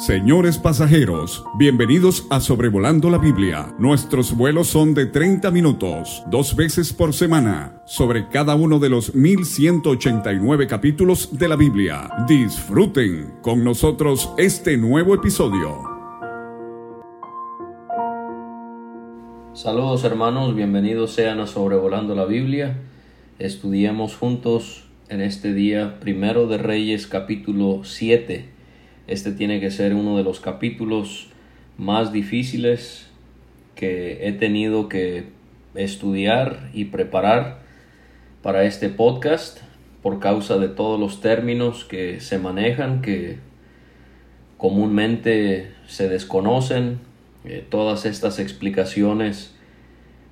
Señores 0.00 0.56
pasajeros, 0.56 1.44
bienvenidos 1.58 2.26
a 2.30 2.40
Sobrevolando 2.40 3.10
la 3.10 3.18
Biblia. 3.18 3.74
Nuestros 3.78 4.34
vuelos 4.34 4.68
son 4.68 4.94
de 4.94 5.04
30 5.04 5.50
minutos, 5.50 6.22
dos 6.30 6.56
veces 6.56 6.94
por 6.94 7.12
semana, 7.12 7.82
sobre 7.84 8.26
cada 8.28 8.54
uno 8.54 8.78
de 8.78 8.88
los 8.88 9.14
1189 9.14 10.66
capítulos 10.66 11.38
de 11.38 11.48
la 11.48 11.56
Biblia. 11.56 12.08
Disfruten 12.26 13.34
con 13.42 13.62
nosotros 13.62 14.32
este 14.38 14.78
nuevo 14.78 15.14
episodio. 15.14 15.82
Saludos 19.52 20.02
hermanos, 20.04 20.54
bienvenidos 20.54 21.12
sean 21.12 21.40
a 21.40 21.46
Sobrevolando 21.46 22.14
la 22.14 22.24
Biblia. 22.24 22.78
Estudiemos 23.38 24.16
juntos 24.16 24.86
en 25.10 25.20
este 25.20 25.52
día 25.52 26.00
primero 26.00 26.46
de 26.46 26.56
Reyes 26.56 27.06
capítulo 27.06 27.84
7 27.84 28.59
este 29.10 29.32
tiene 29.32 29.60
que 29.60 29.70
ser 29.70 29.94
uno 29.94 30.16
de 30.16 30.22
los 30.22 30.40
capítulos 30.40 31.28
más 31.76 32.12
difíciles 32.12 33.08
que 33.74 34.28
he 34.28 34.32
tenido 34.32 34.88
que 34.88 35.24
estudiar 35.74 36.70
y 36.72 36.86
preparar 36.86 37.58
para 38.42 38.64
este 38.64 38.88
podcast 38.88 39.58
por 40.02 40.20
causa 40.20 40.58
de 40.58 40.68
todos 40.68 40.98
los 40.98 41.20
términos 41.20 41.84
que 41.84 42.20
se 42.20 42.38
manejan, 42.38 43.02
que 43.02 43.38
comúnmente 44.56 45.72
se 45.86 46.08
desconocen, 46.08 47.00
eh, 47.44 47.64
todas 47.68 48.06
estas 48.06 48.38
explicaciones 48.38 49.54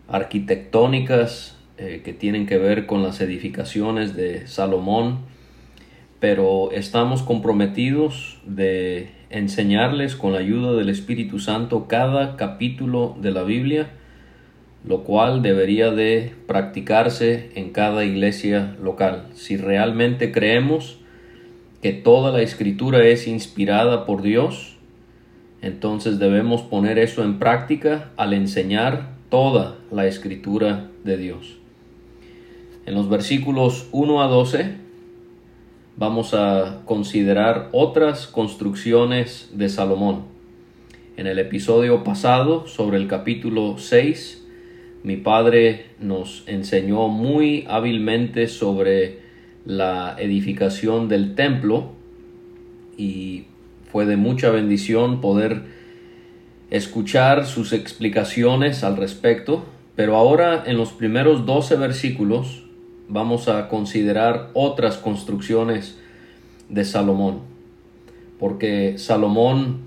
arquitectónicas 0.08 1.56
eh, 1.78 2.02
que 2.04 2.12
tienen 2.12 2.46
que 2.46 2.58
ver 2.58 2.86
con 2.86 3.02
las 3.02 3.20
edificaciones 3.20 4.14
de 4.14 4.46
Salomón, 4.46 5.20
pero 6.20 6.72
estamos 6.72 7.22
comprometidos 7.22 8.38
de 8.44 9.10
enseñarles 9.30 10.16
con 10.16 10.32
la 10.32 10.40
ayuda 10.40 10.72
del 10.72 10.88
Espíritu 10.88 11.38
Santo 11.38 11.86
cada 11.86 12.36
capítulo 12.36 13.16
de 13.20 13.30
la 13.30 13.44
Biblia, 13.44 13.90
lo 14.84 15.04
cual 15.04 15.42
debería 15.42 15.90
de 15.90 16.34
practicarse 16.46 17.50
en 17.54 17.70
cada 17.70 18.04
iglesia 18.04 18.76
local. 18.82 19.26
Si 19.34 19.56
realmente 19.56 20.32
creemos 20.32 20.98
que 21.82 21.92
toda 21.92 22.32
la 22.32 22.42
escritura 22.42 23.04
es 23.04 23.28
inspirada 23.28 24.04
por 24.04 24.22
Dios, 24.22 24.76
entonces 25.62 26.18
debemos 26.18 26.62
poner 26.62 26.98
eso 26.98 27.22
en 27.22 27.38
práctica 27.38 28.10
al 28.16 28.32
enseñar 28.32 29.10
toda 29.28 29.76
la 29.92 30.06
escritura 30.06 30.88
de 31.04 31.16
Dios. 31.16 31.58
En 32.86 32.94
los 32.94 33.08
versículos 33.08 33.86
1 33.92 34.22
a 34.22 34.26
12 34.26 34.87
vamos 35.98 36.32
a 36.32 36.82
considerar 36.84 37.70
otras 37.72 38.28
construcciones 38.28 39.50
de 39.52 39.68
Salomón. 39.68 40.26
En 41.16 41.26
el 41.26 41.40
episodio 41.40 42.04
pasado, 42.04 42.68
sobre 42.68 42.98
el 42.98 43.08
capítulo 43.08 43.78
6, 43.78 44.46
mi 45.02 45.16
padre 45.16 45.86
nos 45.98 46.44
enseñó 46.46 47.08
muy 47.08 47.66
hábilmente 47.68 48.46
sobre 48.46 49.18
la 49.66 50.14
edificación 50.20 51.08
del 51.08 51.34
templo 51.34 51.90
y 52.96 53.46
fue 53.90 54.06
de 54.06 54.16
mucha 54.16 54.50
bendición 54.50 55.20
poder 55.20 55.62
escuchar 56.70 57.44
sus 57.44 57.72
explicaciones 57.72 58.84
al 58.84 58.96
respecto, 58.96 59.64
pero 59.96 60.14
ahora 60.14 60.62
en 60.64 60.76
los 60.76 60.92
primeros 60.92 61.44
12 61.44 61.74
versículos 61.74 62.67
vamos 63.08 63.48
a 63.48 63.68
considerar 63.68 64.50
otras 64.54 64.96
construcciones 64.96 65.98
de 66.68 66.84
Salomón. 66.84 67.40
Porque 68.38 68.98
Salomón 68.98 69.80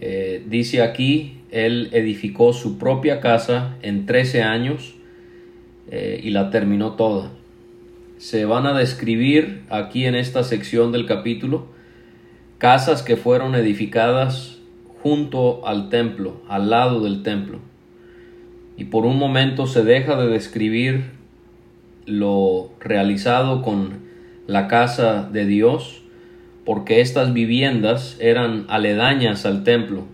eh, 0.00 0.42
dice 0.48 0.82
aquí, 0.82 1.38
él 1.50 1.90
edificó 1.92 2.52
su 2.52 2.78
propia 2.78 3.20
casa 3.20 3.76
en 3.82 4.06
13 4.06 4.42
años 4.42 4.94
eh, 5.90 6.20
y 6.22 6.30
la 6.30 6.50
terminó 6.50 6.92
toda. 6.92 7.30
Se 8.16 8.44
van 8.44 8.66
a 8.66 8.78
describir 8.78 9.62
aquí 9.68 10.06
en 10.06 10.14
esta 10.14 10.44
sección 10.44 10.92
del 10.92 11.06
capítulo 11.06 11.66
casas 12.58 13.02
que 13.02 13.16
fueron 13.16 13.56
edificadas 13.56 14.60
junto 15.02 15.66
al 15.66 15.88
templo, 15.88 16.40
al 16.48 16.70
lado 16.70 17.00
del 17.00 17.24
templo. 17.24 17.58
Y 18.76 18.84
por 18.84 19.04
un 19.04 19.18
momento 19.18 19.66
se 19.66 19.82
deja 19.82 20.16
de 20.16 20.28
describir 20.28 21.10
lo 22.06 22.70
realizado 22.80 23.62
con 23.62 24.00
la 24.46 24.68
casa 24.68 25.28
de 25.30 25.46
Dios, 25.46 26.02
porque 26.64 27.00
estas 27.00 27.32
viviendas 27.32 28.16
eran 28.20 28.66
aledañas 28.68 29.46
al 29.46 29.64
templo 29.64 30.04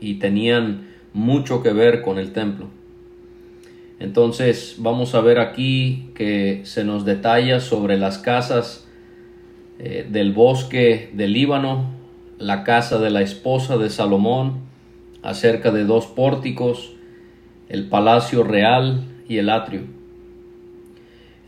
y 0.00 0.14
tenían 0.14 0.88
mucho 1.12 1.62
que 1.62 1.72
ver 1.72 2.02
con 2.02 2.18
el 2.18 2.32
templo. 2.32 2.68
Entonces 3.98 4.76
vamos 4.78 5.14
a 5.14 5.20
ver 5.20 5.38
aquí 5.38 6.08
que 6.14 6.62
se 6.64 6.84
nos 6.84 7.04
detalla 7.04 7.60
sobre 7.60 7.98
las 7.98 8.18
casas 8.18 8.86
eh, 9.78 10.06
del 10.08 10.32
bosque 10.32 11.10
del 11.12 11.34
Líbano, 11.34 11.90
la 12.38 12.64
casa 12.64 12.98
de 12.98 13.10
la 13.10 13.20
esposa 13.20 13.76
de 13.76 13.90
Salomón, 13.90 14.60
acerca 15.22 15.70
de 15.70 15.84
dos 15.84 16.06
pórticos, 16.06 16.94
el 17.68 17.88
palacio 17.88 18.42
real 18.42 19.04
y 19.28 19.36
el 19.36 19.50
atrio 19.50 19.99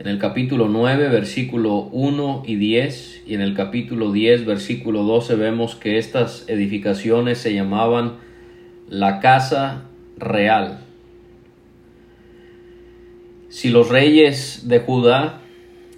en 0.03 0.09
el 0.09 0.19
capítulo 0.19 0.67
9, 0.67 1.07
versículo 1.07 1.83
1 1.93 2.43
y 2.45 2.57
10, 2.57 3.23
y 3.25 3.35
en 3.35 3.41
el 3.41 3.53
capítulo 3.53 4.11
10, 4.11 4.45
versículo 4.45 5.03
12, 5.03 5.35
vemos 5.35 5.75
que 5.75 5.97
estas 5.97 6.43
edificaciones 6.49 7.37
se 7.37 7.53
llamaban 7.53 8.17
la 8.89 9.21
casa 9.21 9.85
real. 10.17 10.81
Si 13.47 13.69
los 13.69 13.87
reyes 13.87 14.67
de 14.67 14.79
Judá 14.79 15.39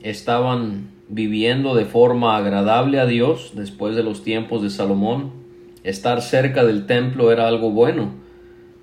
estaban 0.04 0.92
viviendo 1.10 1.74
de 1.74 1.86
forma 1.86 2.38
agradable 2.38 3.00
a 3.00 3.08
Dios 3.08 3.54
después 3.56 3.96
de 3.96 4.04
los 4.04 4.24
tiempos 4.24 4.62
de 4.62 4.70
Salomón, 4.70 5.32
estar 5.84 6.22
cerca 6.22 6.64
del 6.64 6.86
templo 6.86 7.32
era 7.32 7.48
algo 7.48 7.72
bueno, 7.72 8.14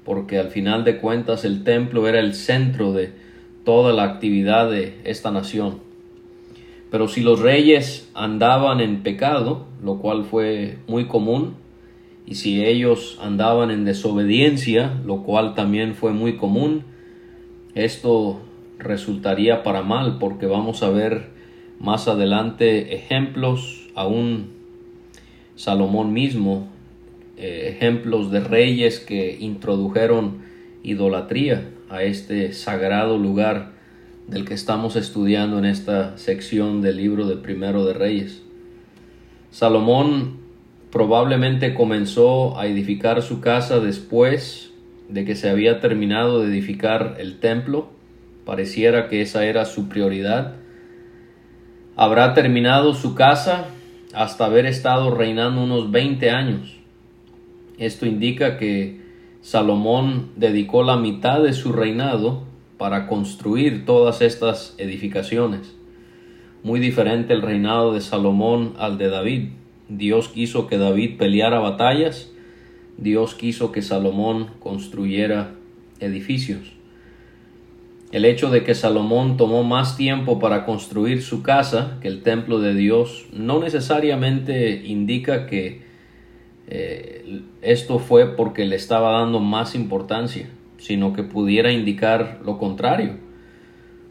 porque 0.04 0.40
al 0.40 0.48
final 0.48 0.82
de 0.82 0.98
cuentas 0.98 1.44
el 1.44 1.62
templo 1.62 2.08
era 2.08 2.18
el 2.18 2.34
centro 2.34 2.92
de, 2.92 3.21
toda 3.64 3.92
la 3.92 4.04
actividad 4.04 4.70
de 4.70 4.98
esta 5.04 5.30
nación. 5.30 5.78
Pero 6.90 7.08
si 7.08 7.22
los 7.22 7.40
reyes 7.40 8.10
andaban 8.14 8.80
en 8.80 9.02
pecado, 9.02 9.66
lo 9.82 9.98
cual 9.98 10.24
fue 10.24 10.78
muy 10.86 11.06
común, 11.06 11.54
y 12.26 12.34
si 12.36 12.64
ellos 12.64 13.18
andaban 13.20 13.70
en 13.70 13.84
desobediencia, 13.84 15.00
lo 15.04 15.22
cual 15.22 15.54
también 15.54 15.94
fue 15.94 16.12
muy 16.12 16.36
común, 16.36 16.84
esto 17.74 18.40
resultaría 18.78 19.62
para 19.62 19.82
mal 19.82 20.18
porque 20.18 20.46
vamos 20.46 20.82
a 20.82 20.90
ver 20.90 21.30
más 21.78 22.08
adelante 22.08 22.94
ejemplos, 22.94 23.88
aún 23.94 24.50
Salomón 25.56 26.12
mismo, 26.12 26.68
eh, 27.36 27.74
ejemplos 27.74 28.30
de 28.30 28.40
reyes 28.40 29.00
que 29.00 29.36
introdujeron 29.40 30.42
idolatría 30.82 31.70
a 31.92 32.02
este 32.04 32.54
sagrado 32.54 33.18
lugar 33.18 33.72
del 34.26 34.46
que 34.46 34.54
estamos 34.54 34.96
estudiando 34.96 35.58
en 35.58 35.66
esta 35.66 36.16
sección 36.16 36.80
del 36.80 36.96
libro 36.96 37.26
de 37.26 37.36
Primero 37.36 37.84
de 37.84 37.92
Reyes. 37.92 38.42
Salomón 39.50 40.38
probablemente 40.90 41.74
comenzó 41.74 42.58
a 42.58 42.66
edificar 42.66 43.20
su 43.20 43.42
casa 43.42 43.78
después 43.78 44.72
de 45.10 45.26
que 45.26 45.36
se 45.36 45.50
había 45.50 45.80
terminado 45.80 46.40
de 46.40 46.48
edificar 46.48 47.16
el 47.18 47.40
templo. 47.40 47.90
Pareciera 48.46 49.08
que 49.08 49.20
esa 49.20 49.44
era 49.44 49.66
su 49.66 49.90
prioridad. 49.90 50.54
Habrá 51.94 52.32
terminado 52.32 52.94
su 52.94 53.14
casa 53.14 53.66
hasta 54.14 54.46
haber 54.46 54.64
estado 54.64 55.14
reinando 55.14 55.62
unos 55.62 55.90
20 55.90 56.30
años. 56.30 56.78
Esto 57.76 58.06
indica 58.06 58.56
que 58.56 59.01
Salomón 59.42 60.30
dedicó 60.36 60.84
la 60.84 60.96
mitad 60.96 61.42
de 61.42 61.52
su 61.52 61.72
reinado 61.72 62.44
para 62.78 63.08
construir 63.08 63.84
todas 63.84 64.22
estas 64.22 64.76
edificaciones. 64.78 65.74
Muy 66.62 66.78
diferente 66.78 67.34
el 67.34 67.42
reinado 67.42 67.92
de 67.92 68.00
Salomón 68.00 68.74
al 68.78 68.98
de 68.98 69.08
David. 69.08 69.48
Dios 69.88 70.28
quiso 70.28 70.68
que 70.68 70.78
David 70.78 71.16
peleara 71.18 71.58
batallas, 71.58 72.30
Dios 72.98 73.34
quiso 73.34 73.72
que 73.72 73.82
Salomón 73.82 74.46
construyera 74.60 75.54
edificios. 75.98 76.74
El 78.12 78.24
hecho 78.24 78.48
de 78.48 78.62
que 78.62 78.76
Salomón 78.76 79.36
tomó 79.36 79.64
más 79.64 79.96
tiempo 79.96 80.38
para 80.38 80.64
construir 80.64 81.20
su 81.20 81.42
casa 81.42 81.98
que 82.00 82.06
el 82.06 82.22
templo 82.22 82.60
de 82.60 82.74
Dios 82.74 83.26
no 83.32 83.58
necesariamente 83.58 84.86
indica 84.86 85.46
que 85.46 85.90
eh, 86.68 87.42
esto 87.60 87.98
fue 87.98 88.36
porque 88.36 88.64
le 88.64 88.76
estaba 88.76 89.18
dando 89.20 89.40
más 89.40 89.74
importancia, 89.74 90.48
sino 90.78 91.12
que 91.12 91.22
pudiera 91.22 91.72
indicar 91.72 92.40
lo 92.44 92.58
contrario. 92.58 93.16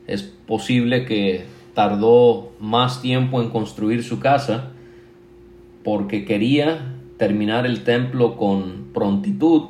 Es 0.08 0.24
posible 0.24 1.06
que 1.06 1.46
tardó 1.74 2.52
más 2.60 3.02
tiempo 3.02 3.42
en 3.42 3.50
construir 3.50 4.04
su 4.04 4.20
casa 4.20 4.72
porque 5.84 6.26
quería 6.26 6.96
terminar 7.18 7.66
el 7.66 7.84
templo 7.84 8.36
con 8.36 8.90
prontitud 8.94 9.70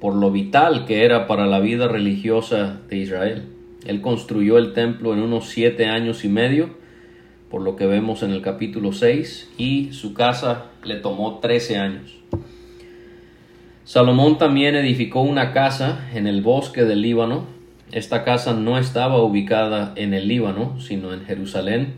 por 0.00 0.14
lo 0.14 0.30
vital 0.30 0.86
que 0.86 1.04
era 1.04 1.26
para 1.26 1.46
la 1.46 1.60
vida 1.60 1.88
religiosa 1.88 2.80
de 2.88 2.96
Israel. 2.96 3.44
Él 3.86 4.00
construyó 4.00 4.58
el 4.58 4.72
templo 4.72 5.12
en 5.12 5.20
unos 5.20 5.48
siete 5.48 5.86
años 5.86 6.24
y 6.24 6.28
medio, 6.28 6.70
por 7.50 7.62
lo 7.62 7.76
que 7.76 7.86
vemos 7.86 8.22
en 8.22 8.30
el 8.30 8.42
capítulo 8.42 8.92
6, 8.92 9.50
y 9.58 9.92
su 9.92 10.14
casa 10.14 10.66
le 10.84 10.96
tomó 10.96 11.40
trece 11.40 11.76
años. 11.78 12.16
Salomón 13.84 14.38
también 14.38 14.76
edificó 14.76 15.20
una 15.22 15.52
casa 15.52 16.08
en 16.14 16.28
el 16.28 16.42
bosque 16.42 16.84
del 16.84 17.02
Líbano. 17.02 17.46
Esta 17.90 18.22
casa 18.22 18.54
no 18.54 18.78
estaba 18.78 19.20
ubicada 19.20 19.92
en 19.96 20.14
el 20.14 20.28
Líbano, 20.28 20.80
sino 20.80 21.12
en 21.12 21.24
Jerusalén. 21.24 21.94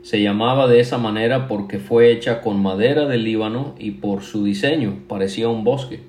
Se 0.00 0.22
llamaba 0.22 0.68
de 0.68 0.80
esa 0.80 0.96
manera 0.96 1.48
porque 1.48 1.78
fue 1.78 2.10
hecha 2.10 2.40
con 2.40 2.62
madera 2.62 3.06
del 3.06 3.24
Líbano 3.24 3.74
y 3.78 3.90
por 3.90 4.22
su 4.22 4.42
diseño 4.42 5.00
parecía 5.06 5.50
un 5.50 5.64
bosque. 5.64 6.00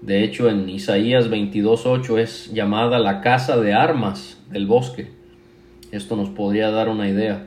De 0.00 0.22
hecho, 0.22 0.48
en 0.48 0.68
Isaías 0.68 1.28
22.8 1.28 2.18
es 2.20 2.52
llamada 2.52 3.00
la 3.00 3.20
casa 3.20 3.56
de 3.56 3.74
armas 3.74 4.40
del 4.48 4.66
bosque. 4.66 5.17
Esto 5.90 6.16
nos 6.16 6.28
podría 6.28 6.70
dar 6.70 6.88
una 6.88 7.08
idea 7.08 7.46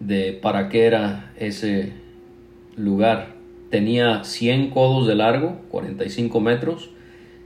de 0.00 0.32
para 0.32 0.68
qué 0.68 0.84
era 0.84 1.32
ese 1.38 1.92
lugar. 2.76 3.34
Tenía 3.70 4.24
100 4.24 4.70
codos 4.70 5.06
de 5.06 5.14
largo, 5.14 5.60
45 5.70 6.40
metros, 6.40 6.90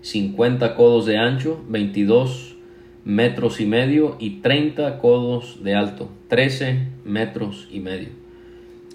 50 0.00 0.74
codos 0.74 1.04
de 1.04 1.18
ancho, 1.18 1.62
22 1.68 2.56
metros 3.04 3.60
y 3.60 3.66
medio 3.66 4.16
y 4.18 4.40
30 4.40 4.98
codos 4.98 5.62
de 5.62 5.74
alto, 5.74 6.08
13 6.28 6.88
metros 7.04 7.68
y 7.70 7.80
medio. 7.80 8.08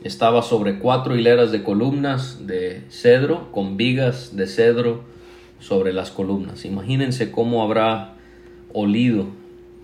Estaba 0.04 0.42
sobre 0.42 0.80
cuatro 0.80 1.16
hileras 1.16 1.52
de 1.52 1.62
columnas 1.62 2.48
de 2.48 2.82
cedro 2.90 3.52
con 3.52 3.78
vigas 3.78 4.36
de 4.36 4.48
cedro 4.48 5.04
sobre 5.60 5.94
las 5.94 6.10
columnas. 6.10 6.66
Imagínense 6.66 7.32
cómo 7.32 7.62
habrá 7.62 8.16
olido 8.74 9.28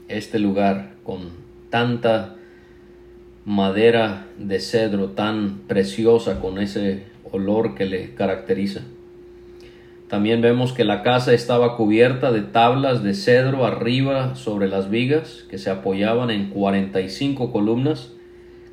este 0.07 0.39
lugar 0.39 0.94
con 1.04 1.30
tanta 1.69 2.36
madera 3.45 4.27
de 4.38 4.59
cedro 4.59 5.12
tan 5.12 5.59
preciosa 5.68 6.39
con 6.39 6.59
ese 6.59 7.04
olor 7.31 7.75
que 7.75 7.86
le 7.86 8.13
caracteriza. 8.13 8.81
También 10.09 10.42
vemos 10.42 10.71
que 10.71 10.86
la 10.86 11.04
casa 11.04 11.33
estaba 11.33 11.75
cubierta 11.75 12.31
de 12.31 12.42
tablas 12.42 13.04
de 13.04 13.13
cedro 13.13 13.65
arriba 13.65 14.36
sobre 14.36 14.69
las 14.69 14.89
vigas 14.89 15.45
que 15.50 15.57
se 15.57 15.69
apoyaban 15.69 16.30
en 16.30 16.50
45 16.50 17.51
columnas. 17.51 18.13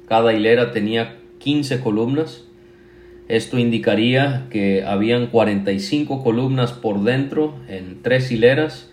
Cada 0.08 0.32
hilera 0.32 0.70
tenía 0.70 1.16
15 1.38 1.80
columnas. 1.80 2.44
Esto 3.26 3.58
indicaría 3.58 4.46
que 4.50 4.84
habían 4.84 5.26
45 5.26 6.22
columnas 6.22 6.72
por 6.72 7.02
dentro 7.02 7.54
en 7.68 8.02
tres 8.02 8.30
hileras 8.30 8.92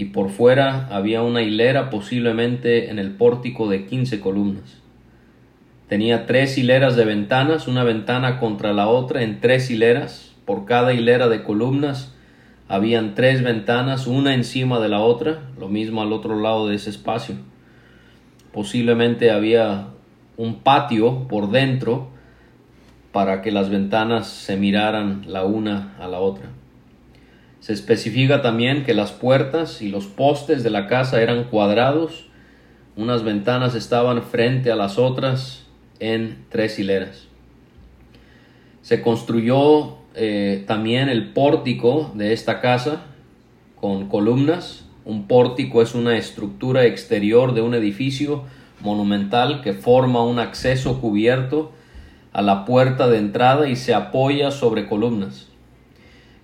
y 0.00 0.06
por 0.06 0.30
fuera 0.30 0.88
había 0.90 1.20
una 1.20 1.42
hilera 1.42 1.90
posiblemente 1.90 2.88
en 2.88 2.98
el 2.98 3.10
pórtico 3.10 3.68
de 3.68 3.84
15 3.84 4.18
columnas. 4.18 4.78
Tenía 5.88 6.24
tres 6.24 6.56
hileras 6.56 6.96
de 6.96 7.04
ventanas, 7.04 7.68
una 7.68 7.84
ventana 7.84 8.38
contra 8.38 8.72
la 8.72 8.88
otra 8.88 9.22
en 9.22 9.40
tres 9.40 9.70
hileras. 9.70 10.34
Por 10.46 10.64
cada 10.64 10.94
hilera 10.94 11.28
de 11.28 11.42
columnas 11.42 12.14
habían 12.66 13.14
tres 13.14 13.42
ventanas, 13.42 14.06
una 14.06 14.32
encima 14.32 14.80
de 14.80 14.88
la 14.88 15.00
otra, 15.00 15.40
lo 15.58 15.68
mismo 15.68 16.00
al 16.00 16.14
otro 16.14 16.40
lado 16.40 16.66
de 16.66 16.76
ese 16.76 16.88
espacio. 16.88 17.34
Posiblemente 18.54 19.30
había 19.30 19.88
un 20.38 20.60
patio 20.60 21.28
por 21.28 21.50
dentro 21.50 22.08
para 23.12 23.42
que 23.42 23.50
las 23.50 23.68
ventanas 23.68 24.28
se 24.28 24.56
miraran 24.56 25.24
la 25.26 25.44
una 25.44 25.94
a 26.00 26.08
la 26.08 26.20
otra. 26.20 26.46
Se 27.60 27.74
especifica 27.74 28.40
también 28.40 28.84
que 28.84 28.94
las 28.94 29.12
puertas 29.12 29.82
y 29.82 29.88
los 29.88 30.06
postes 30.06 30.62
de 30.62 30.70
la 30.70 30.86
casa 30.86 31.20
eran 31.20 31.44
cuadrados, 31.44 32.26
unas 32.96 33.22
ventanas 33.22 33.74
estaban 33.74 34.22
frente 34.22 34.72
a 34.72 34.76
las 34.76 34.98
otras 34.98 35.66
en 36.00 36.44
tres 36.48 36.78
hileras. 36.78 37.28
Se 38.82 39.02
construyó 39.02 39.98
eh, 40.14 40.64
también 40.66 41.08
el 41.08 41.32
pórtico 41.32 42.10
de 42.14 42.32
esta 42.32 42.60
casa 42.60 43.02
con 43.76 44.08
columnas. 44.08 44.86
Un 45.04 45.26
pórtico 45.26 45.82
es 45.82 45.94
una 45.94 46.16
estructura 46.16 46.86
exterior 46.86 47.54
de 47.54 47.60
un 47.60 47.74
edificio 47.74 48.44
monumental 48.80 49.60
que 49.60 49.74
forma 49.74 50.24
un 50.24 50.38
acceso 50.38 51.00
cubierto 51.00 51.72
a 52.32 52.40
la 52.42 52.64
puerta 52.64 53.08
de 53.08 53.18
entrada 53.18 53.68
y 53.68 53.76
se 53.76 53.92
apoya 53.92 54.50
sobre 54.50 54.86
columnas. 54.86 55.49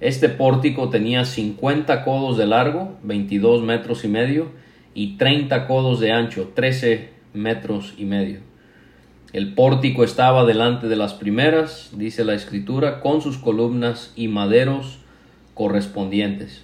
Este 0.00 0.28
pórtico 0.28 0.90
tenía 0.90 1.24
50 1.24 2.04
codos 2.04 2.36
de 2.36 2.46
largo, 2.46 2.96
22 3.02 3.62
metros 3.62 4.04
y 4.04 4.08
medio, 4.08 4.50
y 4.94 5.16
30 5.16 5.66
codos 5.66 6.00
de 6.00 6.12
ancho, 6.12 6.52
13 6.54 7.10
metros 7.32 7.94
y 7.96 8.04
medio. 8.04 8.40
El 9.32 9.54
pórtico 9.54 10.04
estaba 10.04 10.44
delante 10.44 10.86
de 10.88 10.96
las 10.96 11.14
primeras, 11.14 11.90
dice 11.92 12.24
la 12.24 12.34
escritura, 12.34 13.00
con 13.00 13.20
sus 13.20 13.38
columnas 13.38 14.12
y 14.16 14.28
maderos 14.28 14.98
correspondientes. 15.54 16.62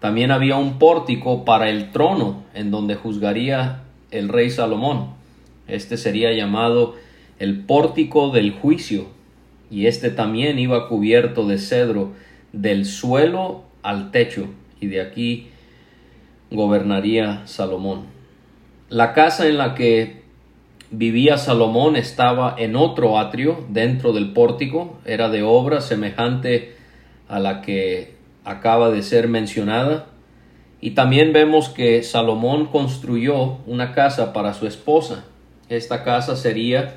También 0.00 0.30
había 0.30 0.56
un 0.56 0.78
pórtico 0.78 1.44
para 1.44 1.70
el 1.70 1.92
trono 1.92 2.42
en 2.54 2.70
donde 2.70 2.94
juzgaría 2.94 3.82
el 4.10 4.28
rey 4.28 4.50
Salomón. 4.50 5.10
Este 5.68 5.96
sería 5.96 6.32
llamado 6.32 6.96
el 7.38 7.60
pórtico 7.60 8.30
del 8.30 8.52
juicio, 8.52 9.06
y 9.72 9.86
este 9.86 10.10
también 10.10 10.58
iba 10.58 10.86
cubierto 10.86 11.46
de 11.46 11.56
cedro 11.56 12.12
del 12.52 12.84
suelo 12.84 13.64
al 13.82 14.10
techo, 14.10 14.46
y 14.80 14.86
de 14.88 15.00
aquí 15.00 15.48
gobernaría 16.50 17.46
Salomón. 17.46 18.02
La 18.90 19.14
casa 19.14 19.48
en 19.48 19.56
la 19.56 19.74
que 19.74 20.24
vivía 20.90 21.38
Salomón 21.38 21.96
estaba 21.96 22.54
en 22.58 22.76
otro 22.76 23.18
atrio 23.18 23.64
dentro 23.70 24.12
del 24.12 24.34
pórtico, 24.34 24.98
era 25.06 25.30
de 25.30 25.42
obra 25.42 25.80
semejante 25.80 26.76
a 27.26 27.40
la 27.40 27.62
que 27.62 28.14
acaba 28.44 28.90
de 28.90 29.02
ser 29.02 29.26
mencionada, 29.26 30.08
y 30.82 30.90
también 30.90 31.32
vemos 31.32 31.70
que 31.70 32.02
Salomón 32.02 32.66
construyó 32.66 33.56
una 33.66 33.92
casa 33.92 34.34
para 34.34 34.52
su 34.52 34.66
esposa. 34.66 35.24
Esta 35.70 36.04
casa 36.04 36.36
sería 36.36 36.96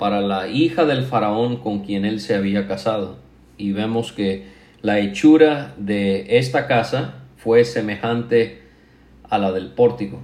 para 0.00 0.22
la 0.22 0.48
hija 0.48 0.86
del 0.86 1.04
faraón 1.04 1.58
con 1.58 1.80
quien 1.80 2.06
él 2.06 2.20
se 2.20 2.34
había 2.34 2.66
casado. 2.66 3.18
Y 3.58 3.72
vemos 3.72 4.12
que 4.12 4.46
la 4.80 4.98
hechura 4.98 5.74
de 5.76 6.38
esta 6.38 6.66
casa 6.66 7.16
fue 7.36 7.66
semejante 7.66 8.62
a 9.28 9.36
la 9.36 9.52
del 9.52 9.66
pórtico. 9.66 10.20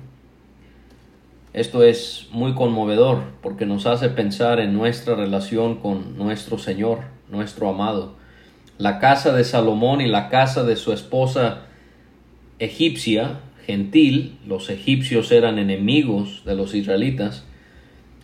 Esto 1.52 1.82
es 1.82 2.26
muy 2.32 2.54
conmovedor 2.54 3.24
porque 3.42 3.66
nos 3.66 3.84
hace 3.84 4.08
pensar 4.08 4.60
en 4.60 4.72
nuestra 4.72 5.14
relación 5.14 5.76
con 5.76 6.16
nuestro 6.16 6.56
Señor, 6.56 7.00
nuestro 7.28 7.68
amado. 7.68 8.14
La 8.78 8.98
casa 8.98 9.34
de 9.34 9.44
Salomón 9.44 10.00
y 10.00 10.06
la 10.06 10.30
casa 10.30 10.64
de 10.64 10.76
su 10.76 10.94
esposa 10.94 11.66
egipcia, 12.58 13.40
gentil, 13.66 14.38
los 14.46 14.70
egipcios 14.70 15.30
eran 15.32 15.58
enemigos 15.58 16.44
de 16.46 16.54
los 16.54 16.74
israelitas, 16.74 17.44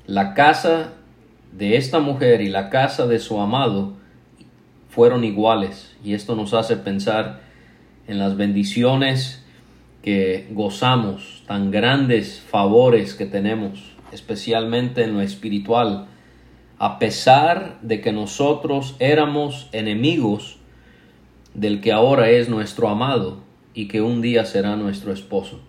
la 0.06 0.32
casa 0.32 0.94
de 1.52 1.76
esta 1.76 2.00
mujer 2.00 2.40
y 2.40 2.48
la 2.48 2.70
casa 2.70 3.06
de 3.06 3.18
su 3.18 3.40
amado 3.40 3.94
fueron 4.88 5.24
iguales 5.24 5.96
y 6.04 6.14
esto 6.14 6.34
nos 6.34 6.54
hace 6.54 6.76
pensar 6.76 7.40
en 8.06 8.18
las 8.18 8.36
bendiciones 8.36 9.44
que 10.02 10.48
gozamos, 10.50 11.44
tan 11.46 11.70
grandes 11.70 12.40
favores 12.40 13.14
que 13.14 13.26
tenemos, 13.26 13.92
especialmente 14.10 15.04
en 15.04 15.14
lo 15.14 15.20
espiritual, 15.20 16.06
a 16.78 16.98
pesar 16.98 17.78
de 17.82 18.00
que 18.00 18.12
nosotros 18.12 18.96
éramos 18.98 19.68
enemigos 19.72 20.58
del 21.54 21.80
que 21.80 21.92
ahora 21.92 22.30
es 22.30 22.48
nuestro 22.48 22.88
amado, 22.88 23.42
y 23.74 23.88
que 23.88 24.00
un 24.00 24.20
día 24.20 24.44
será 24.44 24.76
nuestro 24.76 25.12
esposo. 25.12 25.60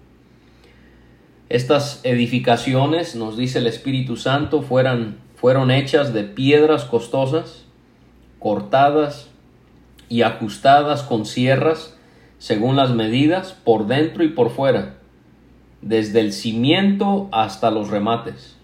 Estas 1.50 2.02
edificaciones, 2.04 3.16
nos 3.16 3.38
dice 3.38 3.60
el 3.60 3.68
Espíritu 3.68 4.18
Santo, 4.18 4.62
fueran, 4.62 5.18
fueron 5.44 5.72
hechas 5.72 6.14
de 6.14 6.24
piedras 6.24 6.86
costosas, 6.86 7.66
cortadas 8.40 9.30
y 10.08 10.22
ajustadas 10.22 11.04
con 11.04 11.26
sierras 11.26 11.98
según 12.38 12.78
las 12.78 12.92
medidas, 12.92 13.52
por 13.52 13.88
dentro 13.88 14.24
y 14.24 14.30
por 14.30 14.52
fuera, 14.52 14.96
desde 15.82 16.22
el 16.22 16.32
cimiento 16.32 17.28
hasta 17.34 17.72
los 17.72 17.90
remates. 17.90 18.56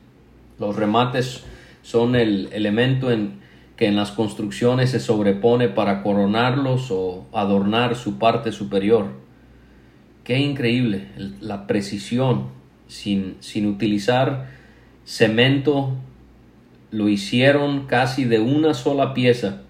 Los 0.57 0.77
remates 0.77 1.43
son 1.81 2.15
el 2.15 2.47
elemento 2.53 3.11
en 3.11 3.41
que 3.75 3.87
en 3.87 3.97
las 3.97 4.11
construcciones 4.11 4.91
se 4.91 5.01
sobrepone 5.01 5.67
para 5.67 6.01
coronarlos 6.01 6.91
o 6.91 7.25
adornar 7.33 7.97
su 7.97 8.17
parte 8.19 8.53
superior. 8.53 9.07
Qué 10.23 10.39
increíble 10.39 11.09
la 11.41 11.67
precisión 11.67 12.47
sin, 12.87 13.35
sin 13.41 13.65
utilizar 13.65 14.47
cemento 15.03 15.97
lo 16.91 17.09
hicieron 17.09 17.85
casi 17.85 18.25
de 18.25 18.39
una 18.39 18.73
sola 18.73 19.13
pieza, 19.13 19.61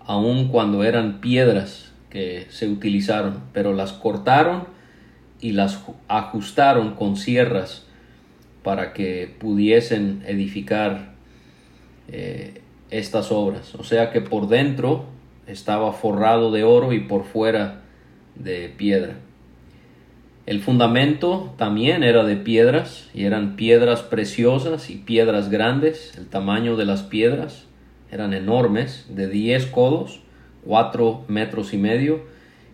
aun 0.00 0.48
cuando 0.48 0.84
eran 0.84 1.20
piedras 1.20 1.92
que 2.10 2.46
se 2.50 2.68
utilizaron, 2.68 3.40
pero 3.52 3.72
las 3.72 3.92
cortaron 3.92 4.64
y 5.40 5.52
las 5.52 5.84
ajustaron 6.08 6.94
con 6.94 7.16
sierras 7.16 7.86
para 8.62 8.92
que 8.92 9.34
pudiesen 9.38 10.22
edificar 10.26 11.14
eh, 12.08 12.62
estas 12.90 13.30
obras. 13.30 13.74
O 13.74 13.84
sea 13.84 14.10
que 14.10 14.20
por 14.20 14.48
dentro 14.48 15.06
estaba 15.46 15.92
forrado 15.92 16.50
de 16.50 16.64
oro 16.64 16.92
y 16.92 17.00
por 17.00 17.24
fuera 17.24 17.82
de 18.34 18.72
piedra. 18.76 19.16
El 20.46 20.60
fundamento 20.60 21.54
también 21.56 22.02
era 22.02 22.22
de 22.24 22.36
piedras, 22.36 23.08
y 23.14 23.24
eran 23.24 23.56
piedras 23.56 24.02
preciosas 24.02 24.90
y 24.90 24.96
piedras 24.96 25.48
grandes. 25.48 26.12
El 26.18 26.26
tamaño 26.26 26.76
de 26.76 26.84
las 26.84 27.02
piedras 27.02 27.64
eran 28.10 28.34
enormes, 28.34 29.06
de 29.08 29.26
10 29.26 29.64
codos, 29.66 30.20
4 30.66 31.24
metros 31.28 31.72
y 31.72 31.78
medio, 31.78 32.24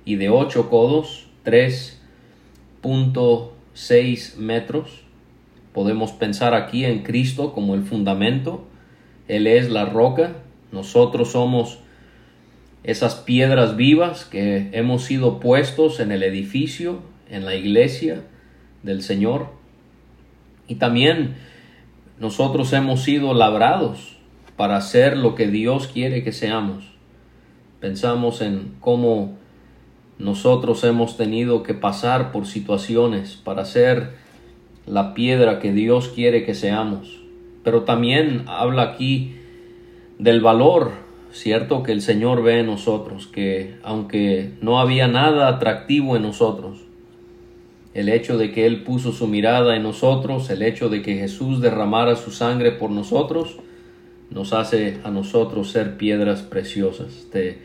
y 0.05 0.17
de 0.17 0.31
8 0.31 0.69
codos, 0.69 1.29
3.6 1.45 4.37
metros. 4.37 5.03
Podemos 5.73 6.11
pensar 6.11 6.55
aquí 6.55 6.85
en 6.85 7.05
Cristo 7.05 7.53
como 7.53 7.77
el 7.77 7.85
fundamento. 7.85 8.65
Él 9.29 9.47
es 9.47 9.71
la 9.71 9.85
roca. 9.85 10.33
Nosotros 10.73 11.31
somos 11.31 11.79
esas 12.83 13.15
piedras 13.15 13.77
vivas 13.77 14.25
que 14.25 14.71
hemos 14.73 15.05
sido 15.05 15.39
puestos 15.39 16.01
en 16.01 16.11
el 16.11 16.25
edificio 16.25 17.09
en 17.31 17.45
la 17.45 17.55
iglesia 17.55 18.23
del 18.83 19.03
Señor. 19.03 19.49
Y 20.69 20.77
también 20.77 21.37
nosotros 22.19 22.73
hemos 22.73 23.03
sido 23.03 23.33
labrados 23.33 24.17
para 24.57 24.81
ser 24.83 25.17
lo 25.17 25.35
que 25.35 25.47
Dios 25.47 25.89
quiere 25.89 26.23
que 26.23 26.33
seamos. 26.33 26.85
Pensamos 27.81 28.43
en 28.43 28.75
cómo 28.81 29.39
nosotros 30.19 30.85
hemos 30.85 31.17
tenido 31.17 31.63
que 31.63 31.73
pasar 31.73 32.31
por 32.31 32.47
situaciones 32.47 33.37
para 33.37 33.65
ser 33.65 34.11
la 34.87 35.15
piedra 35.15 35.61
que 35.61 35.73
Dios 35.73 36.09
quiere 36.09 36.45
que 36.45 36.55
seamos. 36.55 37.21
Pero 37.65 37.85
también 37.85 38.45
habla 38.47 38.83
aquí 38.83 39.37
del 40.19 40.43
valor, 40.43 40.93
cierto, 41.33 41.83
que 41.83 41.93
el 41.93 42.03
Señor 42.03 42.43
ve 42.43 42.61
en 42.61 42.67
nosotros, 42.67 43.27
que 43.29 43.79
aunque 43.83 44.53
no 44.61 44.79
había 44.79 45.09
nada 45.09 45.49
atractivo 45.49 46.17
en 46.17 46.23
nosotros, 46.23 46.81
el 47.95 48.09
hecho 48.09 48.39
de 48.39 48.53
que 48.53 48.67
Él 48.67 48.83
puso 48.83 49.13
su 49.13 49.27
mirada 49.27 49.77
en 49.77 49.83
nosotros, 49.83 50.51
el 50.51 50.63
hecho 50.63 50.89
de 50.89 51.03
que 51.03 51.17
Jesús 51.17 51.61
derramara 51.61 52.17
su 52.17 52.31
sangre 52.31 52.73
por 52.73 52.91
nosotros, 52.91 53.57
nos 54.31 54.53
hace 54.53 54.99
a 55.03 55.11
nosotros 55.11 55.71
ser 55.71 55.97
piedras 55.97 56.43
preciosas. 56.43 57.27
Te, 57.33 57.59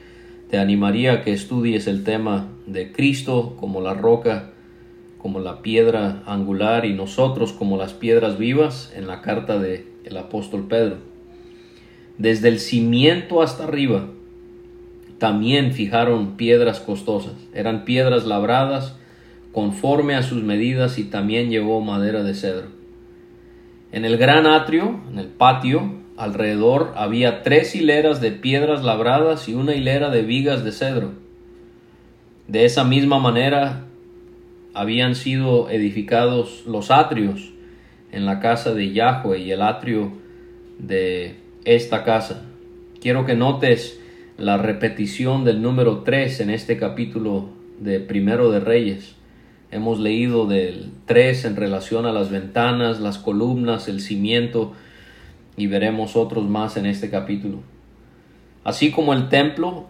te 0.50 0.58
animaría 0.58 1.14
a 1.14 1.22
que 1.22 1.34
estudies 1.34 1.88
el 1.88 2.04
tema 2.04 2.50
de 2.66 2.92
Cristo 2.92 3.56
como 3.60 3.82
la 3.82 3.94
roca, 3.94 4.52
como 5.20 5.40
la 5.40 5.62
piedra 5.62 6.24
angular 6.26 6.86
y 6.86 6.94
nosotros 6.94 7.54
como 7.54 7.78
las 7.78 7.94
piedras 7.94 8.38
vivas 8.38 8.92
en 8.96 9.08
la 9.08 9.22
carta 9.22 9.60
del 9.60 9.86
el 10.04 10.18
apóstol 10.18 10.68
Pedro. 10.68 10.98
Desde 12.18 12.48
el 12.48 12.60
cimiento 12.60 13.42
hasta 13.42 13.64
arriba 13.66 14.08
también 15.18 15.74
fijaron 15.74 16.38
piedras 16.38 16.80
costosas, 16.80 17.34
eran 17.54 17.86
piedras 17.86 18.26
labradas, 18.26 18.96
conforme 19.56 20.16
a 20.16 20.22
sus 20.22 20.44
medidas 20.44 21.00
y 21.00 21.06
también 21.06 21.50
llevó 21.50 21.80
madera 21.80 22.24
de 22.24 22.34
cedro. 22.34 22.68
En 23.94 24.04
el 24.04 24.18
gran 24.18 24.48
atrio, 24.48 25.00
en 25.10 25.18
el 25.18 25.28
patio, 25.28 25.94
alrededor 26.18 26.92
había 26.98 27.42
tres 27.42 27.74
hileras 27.74 28.20
de 28.20 28.32
piedras 28.32 28.84
labradas 28.84 29.48
y 29.48 29.54
una 29.54 29.74
hilera 29.74 30.10
de 30.10 30.24
vigas 30.24 30.66
de 30.66 30.74
cedro. 30.74 31.14
De 32.50 32.66
esa 32.66 32.84
misma 32.84 33.18
manera 33.18 33.86
habían 34.74 35.16
sido 35.16 35.70
edificados 35.70 36.66
los 36.68 36.92
atrios 36.92 37.54
en 38.12 38.26
la 38.26 38.42
casa 38.42 38.74
de 38.74 38.92
Yahweh 38.92 39.40
y 39.40 39.52
el 39.52 39.62
atrio 39.62 40.12
de 40.80 41.38
esta 41.64 42.04
casa. 42.04 42.44
Quiero 43.00 43.26
que 43.26 43.36
notes 43.36 44.02
la 44.38 44.58
repetición 44.58 45.46
del 45.46 45.62
número 45.62 46.00
3 46.00 46.42
en 46.42 46.50
este 46.50 46.76
capítulo 46.76 47.52
de 47.80 48.02
Primero 48.02 48.52
de 48.52 48.60
Reyes. 48.60 49.16
Hemos 49.72 50.00
leído 50.00 50.46
del 50.46 50.92
3 51.06 51.46
en 51.46 51.56
relación 51.56 52.06
a 52.06 52.14
las 52.14 52.30
ventanas, 52.30 53.00
las 53.00 53.18
columnas, 53.18 53.88
el 53.88 54.00
cimiento 54.00 54.74
y 55.58 55.68
veremos 55.68 56.16
otros 56.16 56.48
más 56.48 56.78
en 56.78 56.86
este 56.86 57.10
capítulo. 57.10 57.60
Así 58.64 58.92
como 58.92 59.14
el 59.14 59.30
templo 59.30 59.88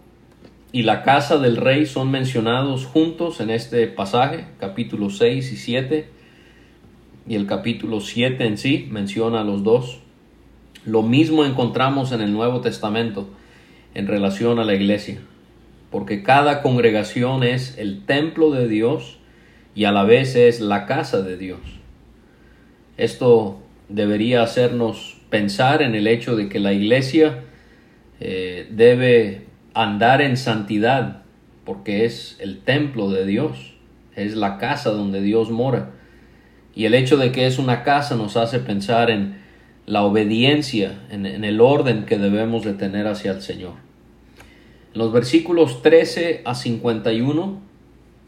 y 0.71 0.83
la 0.83 1.03
casa 1.03 1.37
del 1.37 1.57
rey 1.57 1.85
son 1.85 2.11
mencionados 2.11 2.85
juntos 2.85 3.39
en 3.39 3.49
este 3.49 3.87
pasaje, 3.87 4.45
capítulo 4.59 5.09
6 5.09 5.51
y 5.51 5.57
7, 5.57 6.09
y 7.27 7.35
el 7.35 7.47
capítulo 7.47 8.01
7 8.01 8.45
en 8.45 8.57
sí 8.57 8.87
menciona 8.91 9.41
a 9.41 9.43
los 9.43 9.63
dos. 9.63 9.99
Lo 10.85 11.01
mismo 11.01 11.45
encontramos 11.45 12.11
en 12.11 12.21
el 12.21 12.33
Nuevo 12.33 12.61
Testamento 12.61 13.29
en 13.93 14.07
relación 14.07 14.59
a 14.59 14.65
la 14.65 14.75
iglesia, 14.75 15.19
porque 15.89 16.21
cada 16.21 16.61
congregación 16.61 17.43
es 17.43 17.77
el 17.77 18.05
templo 18.05 18.51
de 18.51 18.67
Dios 18.67 19.17
y 19.75 19.83
a 19.83 19.91
la 19.91 20.05
vez 20.05 20.35
es 20.35 20.61
la 20.61 20.85
casa 20.85 21.21
de 21.21 21.37
Dios. 21.37 21.59
Esto 22.97 23.59
debería 23.89 24.41
hacernos 24.41 25.17
pensar 25.29 25.81
en 25.81 25.95
el 25.95 26.07
hecho 26.07 26.37
de 26.37 26.47
que 26.47 26.59
la 26.59 26.71
iglesia 26.71 27.41
eh, 28.21 28.67
debe 28.71 29.45
andar 29.73 30.21
en 30.21 30.37
santidad 30.37 31.23
porque 31.65 32.05
es 32.05 32.37
el 32.39 32.59
templo 32.59 33.09
de 33.09 33.25
Dios, 33.25 33.75
es 34.15 34.35
la 34.35 34.57
casa 34.57 34.91
donde 34.91 35.21
Dios 35.21 35.51
mora. 35.51 35.91
Y 36.73 36.85
el 36.85 36.93
hecho 36.93 37.17
de 37.17 37.31
que 37.31 37.45
es 37.45 37.59
una 37.59 37.83
casa 37.83 38.15
nos 38.15 38.37
hace 38.37 38.59
pensar 38.59 39.09
en 39.09 39.43
la 39.85 40.03
obediencia, 40.03 41.01
en, 41.09 41.25
en 41.25 41.43
el 41.43 41.59
orden 41.59 42.05
que 42.05 42.17
debemos 42.17 42.63
de 42.63 42.73
tener 42.73 43.07
hacia 43.07 43.31
el 43.31 43.41
Señor. 43.41 43.73
En 44.93 44.99
los 44.99 45.11
versículos 45.11 45.81
13 45.81 46.43
a 46.45 46.55
51 46.55 47.59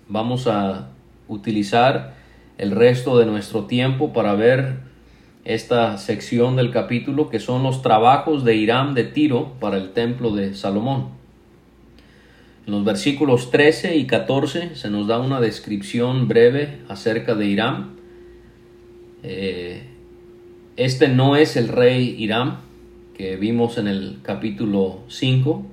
vamos 0.10 0.48
a 0.48 0.89
utilizar 1.27 2.15
el 2.57 2.72
resto 2.72 3.17
de 3.17 3.25
nuestro 3.25 3.65
tiempo 3.65 4.13
para 4.13 4.34
ver 4.36 4.79
esta 5.46 5.98
sección 5.98 6.55
del 6.55 6.72
capítulo 6.72 7.29
que 7.29 7.39
son 7.39 7.63
los 7.63 7.81
trabajos 7.81 8.43
de 8.43 8.55
Irán 8.55 8.93
de 8.93 9.05
Tiro 9.05 9.53
para 9.60 9.77
el 9.77 9.91
templo 9.91 10.36
de 10.36 10.53
Salomón. 10.55 11.10
En 12.65 12.74
los 12.74 12.84
versículos 12.84 13.50
13 13.50 13.96
y 13.96 14.07
14 14.07 14.75
se 14.75 14.89
nos 14.89 15.07
da 15.07 15.19
una 15.19 15.39
descripción 15.39 16.27
breve 16.27 16.79
acerca 16.89 17.34
de 17.34 17.46
Irán. 17.46 17.91
Eh, 19.24 19.84
este 20.75 21.07
no 21.07 21.38
es 21.38 21.55
el 21.55 21.69
rey 21.69 22.15
Irán 22.19 22.57
que 23.17 23.38
vimos 23.38 23.77
en 23.77 23.88
el 23.88 24.19
capítulo 24.22 25.00
5, 25.07 25.65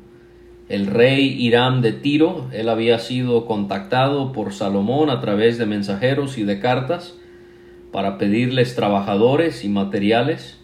el 0.69 0.87
rey 0.87 1.37
Irán 1.39 1.83
de 1.83 1.93
Tiro, 1.93 2.49
él 2.53 2.69
había 2.69 2.99
sido 2.99 3.47
contactado 3.47 4.33
por 4.33 4.53
Salomón 4.53 5.11
a 5.11 5.21
través 5.21 5.59
de 5.59 5.67
mensajeros 5.67 6.39
y 6.39 6.45
de 6.45 6.59
cartas 6.59 7.15
para 7.93 8.17
pedirles 8.17 8.75
trabajadores 8.75 9.65
y 9.65 9.69
materiales, 9.69 10.59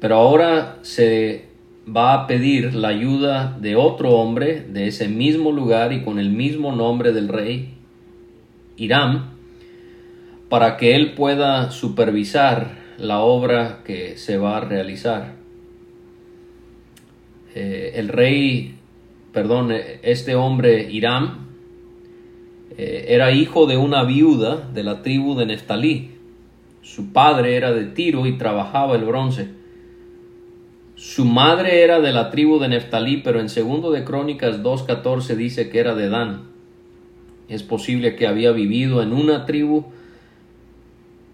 pero 0.00 0.16
ahora 0.16 0.78
se 0.82 1.44
va 1.86 2.14
a 2.14 2.26
pedir 2.26 2.74
la 2.74 2.88
ayuda 2.88 3.56
de 3.60 3.76
otro 3.76 4.12
hombre 4.12 4.62
de 4.62 4.86
ese 4.86 5.08
mismo 5.08 5.52
lugar 5.52 5.92
y 5.92 6.02
con 6.02 6.18
el 6.18 6.30
mismo 6.30 6.72
nombre 6.72 7.12
del 7.12 7.28
rey, 7.28 7.74
Irán, 8.76 9.30
para 10.48 10.76
que 10.76 10.96
él 10.96 11.12
pueda 11.12 11.70
supervisar 11.70 12.78
la 12.98 13.20
obra 13.20 13.82
que 13.84 14.16
se 14.16 14.38
va 14.38 14.56
a 14.56 14.60
realizar. 14.60 15.34
Eh, 17.54 17.92
el 17.96 18.08
rey 18.08 18.76
perdón, 19.32 19.72
eh, 19.72 20.00
este 20.02 20.34
hombre 20.34 20.90
Irán 20.90 21.48
eh, 22.76 23.06
era 23.08 23.32
hijo 23.32 23.66
de 23.66 23.76
una 23.76 24.04
viuda 24.04 24.68
de 24.72 24.82
la 24.82 25.02
tribu 25.02 25.34
de 25.34 25.46
Neftalí. 25.46 26.12
Su 26.82 27.12
padre 27.12 27.56
era 27.56 27.72
de 27.72 27.86
Tiro 27.86 28.26
y 28.26 28.38
trabajaba 28.38 28.96
el 28.96 29.04
bronce. 29.04 29.48
Su 30.94 31.24
madre 31.24 31.82
era 31.82 32.00
de 32.00 32.12
la 32.12 32.30
tribu 32.30 32.58
de 32.58 32.68
Neftalí, 32.68 33.18
pero 33.18 33.40
en 33.40 33.48
segundo 33.48 33.90
de 33.90 34.04
Crónicas 34.04 34.62
2.14 34.62 35.34
dice 35.36 35.68
que 35.68 35.80
era 35.80 35.94
de 35.94 36.08
Dan. 36.08 36.42
Es 37.48 37.62
posible 37.62 38.14
que 38.16 38.26
había 38.26 38.52
vivido 38.52 39.02
en 39.02 39.12
una 39.12 39.46
tribu, 39.46 39.86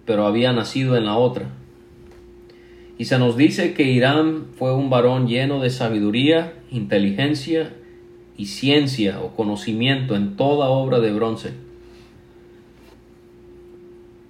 pero 0.07 0.26
había 0.26 0.52
nacido 0.52 0.97
en 0.97 1.05
la 1.05 1.17
otra. 1.17 1.50
Y 2.97 3.05
se 3.05 3.19
nos 3.19 3.37
dice 3.37 3.75
que 3.75 3.85
Irán 3.85 4.47
fue 4.57 4.75
un 4.75 4.90
varón 4.90 5.28
lleno 5.28 5.61
de 5.61 5.71
sabiduría, 5.71 6.55
inteligencia 6.71 7.73
y 8.38 8.47
ciencia 8.47 9.21
o 9.21 9.37
conocimiento 9.37 10.16
en 10.16 10.37
toda 10.37 10.68
obra 10.68 11.00
de 11.00 11.12
bronce. 11.12 11.52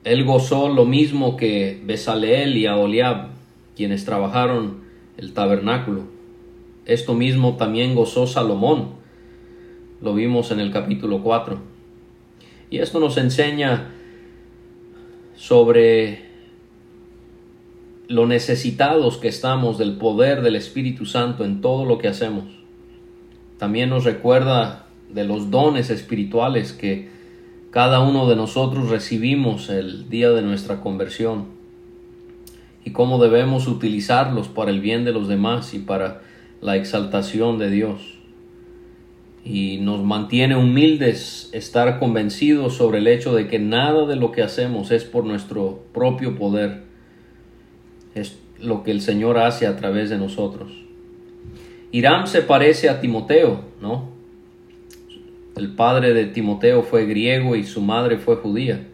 Él 0.03 0.25
gozó 0.25 0.71
lo 0.71 0.87
mismo 0.87 1.37
que 1.37 1.81
Besaleel 1.85 2.57
y 2.57 2.67
Aholiab, 2.67 3.29
quienes 3.77 4.07
trabajaron 4.07 4.79
el 5.19 5.35
tabernáculo. 5.35 6.05
Esto 6.87 7.15
mismo 7.15 7.57
también 7.57 7.95
gozó 7.95 8.27
Salomón. 8.27 8.93
Lo 10.01 10.15
vimos 10.15 10.51
en 10.51 10.61
el 10.61 10.73
capítulo 10.73 11.23
4. 11.23 11.59
Y 12.71 12.79
esto 12.79 13.01
nos 13.01 13.19
enseña 13.19 13.91
sobre 15.37 16.27
lo 18.09 18.27
necesitados 18.27 19.19
que 19.19 19.29
estamos 19.29 19.77
del 19.77 19.99
poder 19.99 20.41
del 20.41 20.57
Espíritu 20.57 21.05
Santo 21.05 21.45
en 21.45 21.61
todo 21.61 21.85
lo 21.85 21.99
que 21.99 22.09
hacemos. 22.09 22.58
También 23.59 23.91
nos 23.91 24.05
recuerda 24.05 24.87
de 25.13 25.25
los 25.25 25.51
dones 25.51 25.91
espirituales 25.91 26.73
que 26.73 27.09
cada 27.71 28.01
uno 28.01 28.29
de 28.29 28.37
nosotros 28.37 28.89
recibimos 28.89 29.69
el 29.69 30.09
día 30.09 30.31
de 30.31 30.43
nuestra 30.43 30.81
conversión 30.81 31.47
y 32.85 32.93
cómo 32.93 33.23
debemos 33.23 33.67
utilizarlos 33.67 34.49
para 34.49 34.71
el 34.71 34.81
bien 34.81 35.05
de 35.05 35.13
los 35.13 35.29
demás 35.29 35.75
y 35.75 35.81
para 35.81 36.23
la 36.61 36.77
exaltación 36.77 37.59
de 37.59 37.71
Dios. 37.71 38.19
Y 39.45 39.79
nos 39.79 40.03
mantiene 40.05 40.57
humildes 40.57 41.51
estar 41.53 41.99
convencidos 41.99 42.77
sobre 42.77 42.99
el 42.99 43.09
hecho 43.09 43.35
de 43.35 43.49
que 43.49 43.59
nada 43.59 44.07
de 44.07 44.17
lo 44.17 44.33
que 44.33 44.43
hacemos 44.43 44.91
es 44.91 45.05
por 45.05 45.25
nuestro 45.25 45.83
propio 45.93 46.37
poder, 46.37 46.85
es 48.15 48.39
lo 48.61 48.83
que 48.83 48.91
el 48.91 49.01
Señor 49.01 49.39
hace 49.39 49.67
a 49.67 49.77
través 49.77 50.11
de 50.11 50.19
nosotros. 50.19 50.88
Irán 51.91 52.27
se 52.27 52.43
parece 52.43 52.91
a 52.91 53.01
Timoteo, 53.01 53.65
¿no? 53.81 54.11
El 55.57 55.75
padre 55.75 56.13
de 56.13 56.27
Timoteo 56.27 56.83
fue 56.83 57.07
griego 57.07 57.57
y 57.57 57.65
su 57.65 57.81
madre 57.81 58.19
fue 58.19 58.37
judía. 58.37 58.87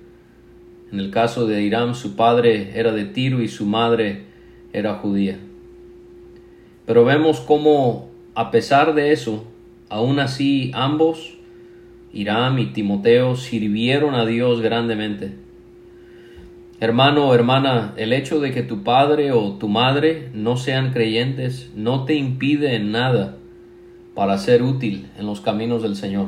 En 0.92 1.00
el 1.00 1.10
caso 1.10 1.46
de 1.46 1.62
Irán, 1.62 1.94
su 1.96 2.14
padre 2.14 2.78
era 2.78 2.92
de 2.92 3.04
Tiro 3.04 3.42
y 3.42 3.48
su 3.48 3.66
madre 3.66 4.26
era 4.72 4.94
judía. 4.94 5.38
Pero 6.86 7.04
vemos 7.04 7.40
cómo, 7.40 8.10
a 8.34 8.50
pesar 8.50 8.94
de 8.94 9.12
eso, 9.12 9.44
aún 9.88 10.20
así 10.20 10.70
ambos, 10.72 11.36
Irán 12.12 12.60
y 12.60 12.66
Timoteo, 12.66 13.34
sirvieron 13.34 14.14
a 14.14 14.24
Dios 14.24 14.60
grandemente. 14.60 15.43
Hermano 16.84 17.28
o 17.28 17.34
hermana, 17.34 17.94
el 17.96 18.12
hecho 18.12 18.40
de 18.40 18.52
que 18.52 18.62
tu 18.62 18.82
padre 18.82 19.32
o 19.32 19.54
tu 19.54 19.68
madre 19.68 20.28
no 20.34 20.58
sean 20.58 20.92
creyentes 20.92 21.70
no 21.74 22.04
te 22.04 22.14
impide 22.14 22.74
en 22.74 22.92
nada 22.92 23.38
para 24.14 24.36
ser 24.36 24.62
útil 24.62 25.08
en 25.18 25.24
los 25.24 25.40
caminos 25.40 25.82
del 25.82 25.96
Señor. 25.96 26.26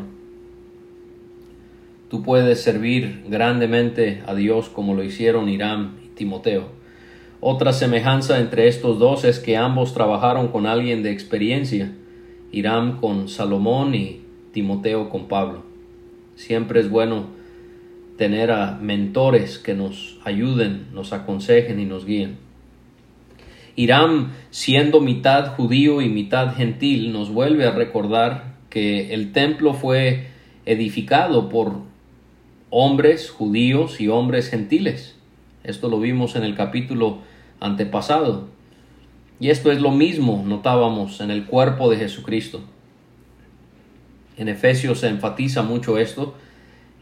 Tú 2.09 2.23
puedes 2.23 2.63
servir 2.63 3.25
grandemente 3.29 4.23
a 4.27 4.35
Dios 4.35 4.71
como 4.71 4.95
lo 4.95 5.05
hicieron 5.05 5.51
Irán 5.51 5.99
y 6.03 6.09
Timoteo. 6.09 6.69
Otra 7.41 7.75
semejanza 7.75 8.41
entre 8.41 8.67
estos 8.67 8.99
dos 8.99 9.27
es 9.27 9.39
que 9.39 9.59
ambos 9.59 9.93
trabajaron 9.93 10.49
con 10.49 10.65
alguien 10.65 11.03
de 11.03 11.11
experiencia, 11.11 11.93
Irán 12.51 12.97
con 12.97 13.29
Salomón 13.29 13.95
y 13.95 14.23
Timoteo 14.53 15.11
con 15.11 15.29
Pablo. 15.29 15.65
Siempre 16.35 16.81
es 16.81 16.89
bueno 16.89 17.36
tener 18.17 18.51
a 18.51 18.73
mentores 18.73 19.59
que 19.59 19.75
nos 19.75 20.19
ayuden, 20.25 20.89
nos 20.93 21.13
aconsejen 21.13 21.81
y 21.81 21.85
nos 21.85 22.05
guíen. 22.05 22.39
Irán, 23.77 24.33
siendo 24.51 25.01
mitad 25.01 25.55
judío 25.55 26.01
y 26.01 26.09
mitad 26.09 26.55
gentil, 26.55 27.13
nos 27.13 27.31
vuelve 27.31 27.67
a 27.67 27.73
recordar 27.73 28.57
que 28.71 29.13
el 29.13 29.33
templo 29.33 29.75
fue 29.75 30.29
edificado 30.65 31.49
por 31.51 31.83
hombres 32.71 33.31
judíos 33.31 34.01
y 34.01 34.09
hombres 34.09 34.49
gentiles. 34.49 35.17
Esto 35.63 35.89
lo 35.89 36.01
vimos 36.01 36.37
en 36.37 36.43
el 36.43 36.55
capítulo 36.55 37.19
antepasado. 37.61 38.49
Y 39.39 39.51
esto 39.51 39.71
es 39.71 39.81
lo 39.81 39.91
mismo, 39.91 40.43
notábamos, 40.47 41.21
en 41.21 41.31
el 41.31 41.45
cuerpo 41.45 41.91
de 41.91 41.99
Jesucristo. 41.99 42.63
En 44.39 44.49
Efesios 44.49 45.01
se 45.01 45.09
enfatiza 45.09 45.63
mucho 45.63 45.99
esto, 45.99 46.35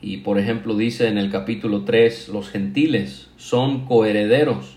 y 0.05 0.19
por 0.19 0.39
ejemplo 0.39 0.77
dice 0.77 1.09
en 1.09 1.17
el 1.17 1.31
capítulo 1.31 1.85
3, 1.85 2.29
los 2.29 2.51
gentiles 2.51 3.31
son 3.39 3.87
coherederos 3.87 4.77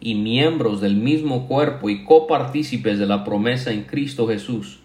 y 0.00 0.14
miembros 0.14 0.80
del 0.80 0.94
mismo 0.94 1.48
cuerpo 1.48 1.90
y 1.90 2.04
copartícipes 2.04 3.00
de 3.00 3.06
la 3.06 3.24
promesa 3.24 3.72
en 3.72 3.82
Cristo 3.82 4.28
Jesús 4.28 4.78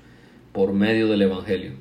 por 0.52 0.74
medio 0.74 1.08
del 1.08 1.22
Evangelio. 1.22 1.74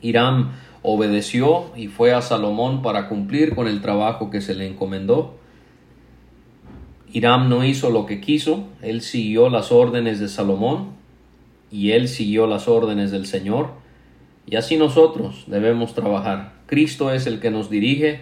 Irán 0.00 0.52
obedeció 0.82 1.72
y 1.74 1.88
fue 1.88 2.12
a 2.12 2.22
Salomón 2.22 2.82
para 2.82 3.08
cumplir 3.08 3.56
con 3.56 3.66
el 3.66 3.80
trabajo 3.80 4.30
que 4.30 4.40
se 4.40 4.54
le 4.54 4.68
encomendó. 4.68 5.34
Irán 7.12 7.48
no 7.48 7.64
hizo 7.64 7.90
lo 7.90 8.06
que 8.06 8.20
quiso, 8.20 8.68
él 8.80 9.00
siguió 9.00 9.48
las 9.48 9.72
órdenes 9.72 10.20
de 10.20 10.28
Salomón 10.28 10.90
y 11.72 11.90
él 11.90 12.06
siguió 12.06 12.46
las 12.46 12.68
órdenes 12.68 13.10
del 13.10 13.26
Señor. 13.26 13.70
Y 14.46 14.54
así 14.54 14.76
nosotros 14.76 15.44
debemos 15.48 15.94
trabajar. 15.94 16.59
Cristo 16.70 17.12
es 17.12 17.26
el 17.26 17.40
que 17.40 17.50
nos 17.50 17.68
dirige, 17.68 18.20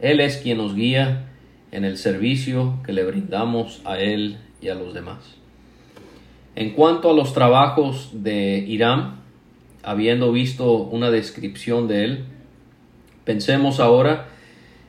Él 0.00 0.20
es 0.20 0.36
quien 0.36 0.58
nos 0.58 0.74
guía 0.74 1.30
en 1.72 1.86
el 1.86 1.96
servicio 1.96 2.78
que 2.84 2.92
le 2.92 3.02
brindamos 3.04 3.80
a 3.86 3.98
Él 3.98 4.36
y 4.60 4.68
a 4.68 4.74
los 4.74 4.92
demás. 4.92 5.36
En 6.56 6.72
cuanto 6.72 7.10
a 7.10 7.14
los 7.14 7.32
trabajos 7.32 8.10
de 8.12 8.58
Irán, 8.58 9.20
habiendo 9.82 10.30
visto 10.30 10.74
una 10.74 11.10
descripción 11.10 11.88
de 11.88 12.04
él, 12.04 12.24
pensemos 13.24 13.80
ahora 13.80 14.28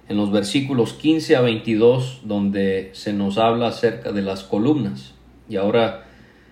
en 0.09 0.17
los 0.17 0.31
versículos 0.31 0.91
15 0.93 1.35
a 1.37 1.41
22 1.41 2.21
donde 2.23 2.89
se 2.93 3.13
nos 3.13 3.37
habla 3.37 3.67
acerca 3.67 4.11
de 4.11 4.21
las 4.21 4.43
columnas. 4.43 5.13
Y 5.47 5.55
ahora 5.55 6.07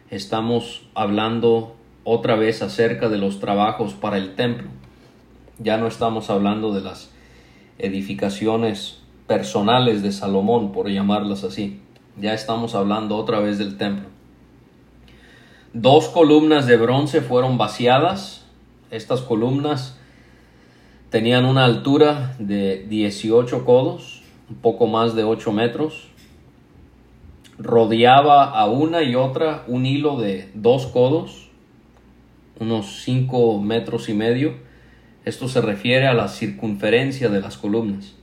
estamos 0.09 0.87
hablando 0.93 1.75
otra 2.05 2.35
vez 2.35 2.61
acerca 2.61 3.09
de 3.09 3.17
los 3.17 3.39
trabajos 3.39 3.93
para 3.93 4.17
el 4.17 4.35
templo. 4.35 4.67
Ya 5.57 5.77
no 5.77 5.87
estamos 5.87 6.29
hablando 6.29 6.73
de 6.73 6.81
las 6.81 7.09
edificaciones 7.77 8.99
personales 9.25 10.03
de 10.03 10.11
Salomón, 10.11 10.73
por 10.73 10.89
llamarlas 10.89 11.45
así. 11.45 11.79
Ya 12.19 12.33
estamos 12.33 12.75
hablando 12.75 13.15
otra 13.15 13.39
vez 13.39 13.57
del 13.57 13.77
templo. 13.77 14.09
Dos 15.71 16.09
columnas 16.09 16.67
de 16.67 16.75
bronce 16.75 17.21
fueron 17.21 17.57
vaciadas. 17.57 18.45
Estas 18.91 19.21
columnas 19.21 19.97
tenían 21.09 21.45
una 21.45 21.63
altura 21.63 22.35
de 22.37 22.85
18 22.89 23.63
codos, 23.63 24.23
un 24.49 24.57
poco 24.57 24.87
más 24.87 25.15
de 25.15 25.23
8 25.23 25.53
metros. 25.53 26.09
Rodeaba 27.57 28.43
a 28.43 28.65
una 28.65 29.03
y 29.03 29.15
otra 29.15 29.63
un 29.67 29.85
hilo 29.85 30.17
de 30.17 30.51
dos 30.53 30.87
codos, 30.87 31.49
unos 32.59 33.03
5 33.03 33.61
metros 33.61 34.09
y 34.09 34.13
medio 34.13 34.65
esto 35.25 35.47
se 35.47 35.59
refiere 35.59 36.05
a 36.05 36.13
la 36.13 36.27
circunferencia 36.27 37.29
de 37.29 37.41
las 37.41 37.57
columnas. 37.57 38.13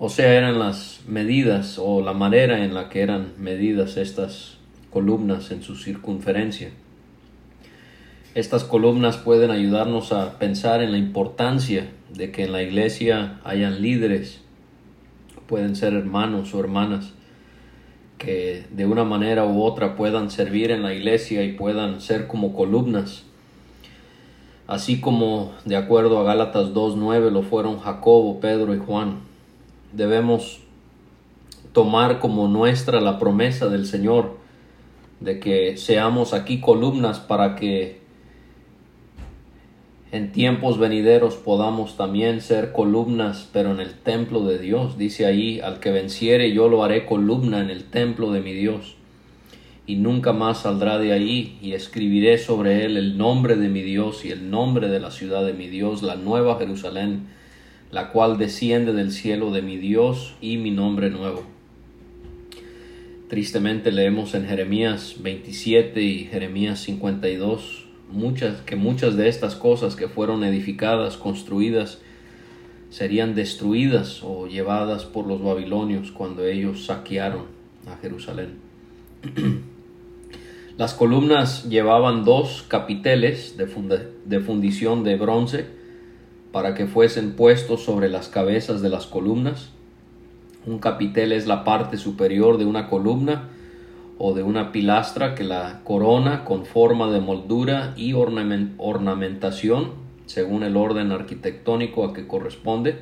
O 0.00 0.08
sea, 0.08 0.34
eran 0.34 0.58
las 0.58 1.00
medidas 1.06 1.78
o 1.80 2.02
la 2.02 2.12
manera 2.12 2.64
en 2.64 2.74
la 2.74 2.88
que 2.88 3.02
eran 3.02 3.34
medidas 3.38 3.96
estas 3.96 4.58
columnas 4.90 5.52
en 5.52 5.62
su 5.62 5.76
circunferencia. 5.76 6.70
Estas 8.34 8.64
columnas 8.64 9.16
pueden 9.16 9.52
ayudarnos 9.52 10.12
a 10.12 10.38
pensar 10.38 10.82
en 10.82 10.90
la 10.90 10.98
importancia 10.98 11.90
de 12.12 12.32
que 12.32 12.44
en 12.44 12.52
la 12.52 12.62
iglesia 12.62 13.40
hayan 13.44 13.80
líderes, 13.80 14.40
pueden 15.46 15.76
ser 15.76 15.94
hermanos 15.94 16.52
o 16.54 16.60
hermanas, 16.60 17.12
que 18.18 18.64
de 18.70 18.86
una 18.86 19.04
manera 19.04 19.46
u 19.46 19.62
otra 19.62 19.94
puedan 19.94 20.30
servir 20.30 20.72
en 20.72 20.82
la 20.82 20.94
iglesia 20.94 21.44
y 21.44 21.52
puedan 21.52 22.00
ser 22.00 22.26
como 22.26 22.54
columnas 22.54 23.24
así 24.68 25.00
como 25.00 25.50
de 25.64 25.76
acuerdo 25.76 26.20
a 26.20 26.24
Gálatas 26.24 26.68
2.9 26.74 27.30
lo 27.30 27.42
fueron 27.42 27.80
Jacobo, 27.80 28.38
Pedro 28.38 28.74
y 28.74 28.78
Juan. 28.78 29.20
Debemos 29.92 30.60
tomar 31.72 32.20
como 32.20 32.46
nuestra 32.46 33.00
la 33.00 33.18
promesa 33.18 33.68
del 33.68 33.86
Señor 33.86 34.36
de 35.20 35.40
que 35.40 35.76
seamos 35.78 36.34
aquí 36.34 36.60
columnas 36.60 37.18
para 37.18 37.56
que 37.56 37.98
en 40.12 40.32
tiempos 40.32 40.78
venideros 40.78 41.36
podamos 41.36 41.96
también 41.96 42.40
ser 42.40 42.72
columnas, 42.72 43.48
pero 43.52 43.72
en 43.72 43.80
el 43.80 43.94
templo 43.94 44.44
de 44.44 44.58
Dios. 44.58 44.96
Dice 44.98 45.26
ahí, 45.26 45.60
al 45.60 45.80
que 45.80 45.90
venciere 45.90 46.52
yo 46.52 46.68
lo 46.68 46.84
haré 46.84 47.06
columna 47.06 47.60
en 47.60 47.70
el 47.70 47.84
templo 47.84 48.32
de 48.32 48.40
mi 48.42 48.52
Dios 48.52 48.97
y 49.88 49.96
nunca 49.96 50.34
más 50.34 50.60
saldrá 50.60 50.98
de 50.98 51.14
ahí, 51.14 51.56
y 51.62 51.72
escribiré 51.72 52.36
sobre 52.36 52.84
él 52.84 52.98
el 52.98 53.16
nombre 53.16 53.56
de 53.56 53.70
mi 53.70 53.80
Dios 53.80 54.22
y 54.22 54.30
el 54.30 54.50
nombre 54.50 54.88
de 54.88 55.00
la 55.00 55.10
ciudad 55.10 55.46
de 55.46 55.54
mi 55.54 55.66
Dios, 55.66 56.02
la 56.02 56.14
nueva 56.14 56.58
Jerusalén, 56.58 57.22
la 57.90 58.10
cual 58.10 58.36
desciende 58.36 58.92
del 58.92 59.12
cielo 59.12 59.50
de 59.50 59.62
mi 59.62 59.78
Dios 59.78 60.34
y 60.42 60.58
mi 60.58 60.70
nombre 60.70 61.08
nuevo. 61.08 61.42
Tristemente 63.30 63.90
leemos 63.90 64.34
en 64.34 64.46
Jeremías 64.46 65.16
27 65.20 66.02
y 66.02 66.24
Jeremías 66.26 66.80
52 66.80 67.86
muchas, 68.12 68.60
que 68.60 68.76
muchas 68.76 69.16
de 69.16 69.30
estas 69.30 69.56
cosas 69.56 69.96
que 69.96 70.08
fueron 70.08 70.44
edificadas, 70.44 71.16
construidas, 71.16 71.98
serían 72.90 73.34
destruidas 73.34 74.22
o 74.22 74.48
llevadas 74.48 75.06
por 75.06 75.26
los 75.26 75.42
babilonios 75.42 76.10
cuando 76.10 76.44
ellos 76.44 76.84
saquearon 76.84 77.46
a 77.86 77.96
Jerusalén. 77.96 78.58
Las 80.78 80.94
columnas 80.94 81.68
llevaban 81.68 82.24
dos 82.24 82.64
capiteles 82.68 83.56
de, 83.56 83.66
fundición 84.40 85.02
de 85.02 85.16
bronce 85.16 85.66
para 86.52 86.74
que 86.74 86.86
fuesen 86.86 87.32
puestos 87.32 87.82
sobre 87.82 88.08
las 88.08 88.28
cabezas 88.28 88.80
de 88.80 88.88
las 88.88 89.08
columnas. 89.08 89.70
Un 90.66 90.78
capitel 90.78 91.32
es 91.32 91.48
la 91.48 91.64
parte 91.64 91.96
superior 91.96 92.58
de 92.58 92.64
una 92.64 92.88
columna 92.88 93.48
o 94.18 94.34
de 94.34 94.44
una 94.44 94.70
pilastra 94.70 95.34
que 95.34 95.42
la 95.42 95.80
corona 95.82 96.44
con 96.44 96.64
forma 96.64 97.10
de 97.10 97.18
moldura 97.18 97.92
y 97.96 98.12
ornamentación 98.12 99.94
según 100.26 100.62
el 100.62 100.76
orden 100.76 101.10
arquitectónico 101.10 102.04
a 102.04 102.12
que 102.12 102.28
corresponde. 102.28 103.00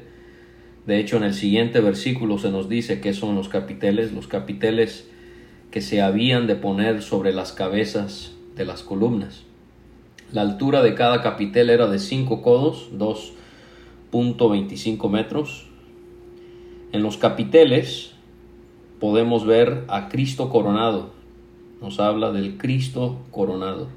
De 0.86 0.98
hecho, 0.98 1.18
en 1.18 1.24
el 1.24 1.34
siguiente 1.34 1.80
versículo 1.80 2.38
se 2.38 2.50
nos 2.50 2.70
dice 2.70 3.02
qué 3.02 3.12
son 3.12 3.34
los 3.34 3.50
capiteles. 3.50 4.14
Los 4.14 4.28
capiteles 4.28 5.10
que 5.70 5.81
se 5.81 6.02
habían 6.02 6.46
de 6.46 6.57
poner 6.57 7.02
sobre 7.02 7.33
las 7.33 7.52
cabezas 7.52 8.33
de 8.55 8.64
las 8.64 8.83
columnas. 8.83 9.44
La 10.33 10.42
altura 10.42 10.83
de 10.83 10.94
cada 10.94 11.22
capitel 11.22 11.70
era 11.70 11.87
de 11.87 11.98
5 11.98 12.42
codos, 12.42 12.90
2.25 12.98 15.09
metros. 15.09 15.66
En 16.92 17.02
los 17.02 17.16
capiteles 17.16 18.12
podemos 18.98 19.46
ver 19.46 19.85
a 19.88 20.09
Cristo 20.09 20.50
coronado. 20.50 21.14
Nos 21.81 22.00
habla 22.00 22.33
del 22.33 22.57
Cristo 22.57 23.18
coronado. 23.31 23.88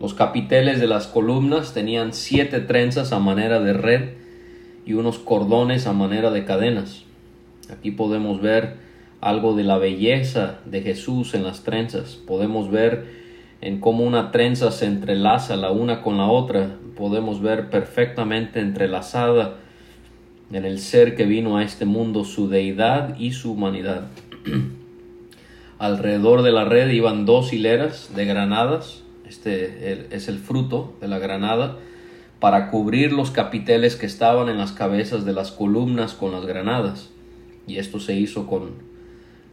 Los 0.00 0.14
capiteles 0.14 0.80
de 0.80 0.86
las 0.86 1.06
columnas 1.06 1.74
tenían 1.74 2.14
siete 2.14 2.60
trenzas 2.60 3.12
a 3.12 3.18
manera 3.18 3.60
de 3.60 3.74
red 3.74 4.10
y 4.86 4.94
unos 4.94 5.18
cordones 5.18 5.86
a 5.86 5.92
manera 5.92 6.30
de 6.30 6.46
cadenas. 6.46 7.04
Aquí 7.70 7.90
podemos 7.90 8.40
ver 8.40 8.76
algo 9.20 9.54
de 9.54 9.64
la 9.64 9.78
belleza 9.78 10.60
de 10.64 10.82
Jesús 10.82 11.34
en 11.34 11.44
las 11.44 11.62
trenzas. 11.62 12.16
Podemos 12.26 12.70
ver 12.70 13.20
en 13.60 13.80
cómo 13.80 14.04
una 14.04 14.30
trenza 14.30 14.70
se 14.70 14.86
entrelaza 14.86 15.56
la 15.56 15.70
una 15.70 16.02
con 16.02 16.16
la 16.16 16.26
otra. 16.26 16.76
Podemos 16.96 17.42
ver 17.42 17.68
perfectamente 17.70 18.60
entrelazada 18.60 19.56
en 20.52 20.64
el 20.64 20.78
ser 20.78 21.16
que 21.16 21.26
vino 21.26 21.58
a 21.58 21.62
este 21.62 21.84
mundo 21.84 22.24
su 22.24 22.48
deidad 22.48 23.18
y 23.18 23.32
su 23.32 23.52
humanidad. 23.52 24.08
Alrededor 25.78 26.42
de 26.42 26.52
la 26.52 26.64
red 26.64 26.90
iban 26.90 27.24
dos 27.24 27.52
hileras 27.52 28.14
de 28.14 28.24
granadas, 28.26 29.02
este 29.26 30.14
es 30.14 30.28
el 30.28 30.38
fruto 30.38 30.94
de 31.00 31.08
la 31.08 31.18
granada, 31.18 31.78
para 32.38 32.70
cubrir 32.70 33.12
los 33.12 33.30
capiteles 33.30 33.96
que 33.96 34.06
estaban 34.06 34.48
en 34.48 34.58
las 34.58 34.72
cabezas 34.72 35.24
de 35.24 35.32
las 35.32 35.52
columnas 35.52 36.14
con 36.14 36.32
las 36.32 36.44
granadas. 36.46 37.10
Y 37.66 37.76
esto 37.76 38.00
se 38.00 38.14
hizo 38.14 38.46
con 38.46 38.89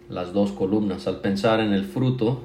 las 0.09 0.33
dos 0.33 0.51
columnas. 0.51 1.07
Al 1.07 1.21
pensar 1.21 1.59
en 1.59 1.73
el 1.73 1.85
fruto, 1.85 2.41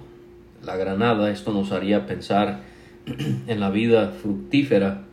la 0.64 0.76
granada, 0.76 1.30
esto 1.30 1.52
nos 1.52 1.72
haría 1.72 2.06
pensar 2.06 2.62
en 3.46 3.60
la 3.60 3.70
vida 3.70 4.08
fructífera 4.10 5.04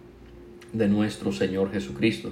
de 0.73 0.87
nuestro 0.87 1.31
Señor 1.31 1.71
Jesucristo. 1.71 2.31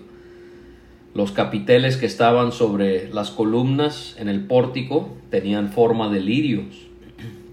Los 1.14 1.32
capiteles 1.32 1.98
que 1.98 2.06
estaban 2.06 2.52
sobre 2.52 3.12
las 3.12 3.32
columnas 3.32 4.16
en 4.20 4.30
el 4.30 4.46
pórtico 4.46 5.10
tenían 5.32 5.72
forma 5.72 6.10
de 6.10 6.20
lirios. 6.20 6.88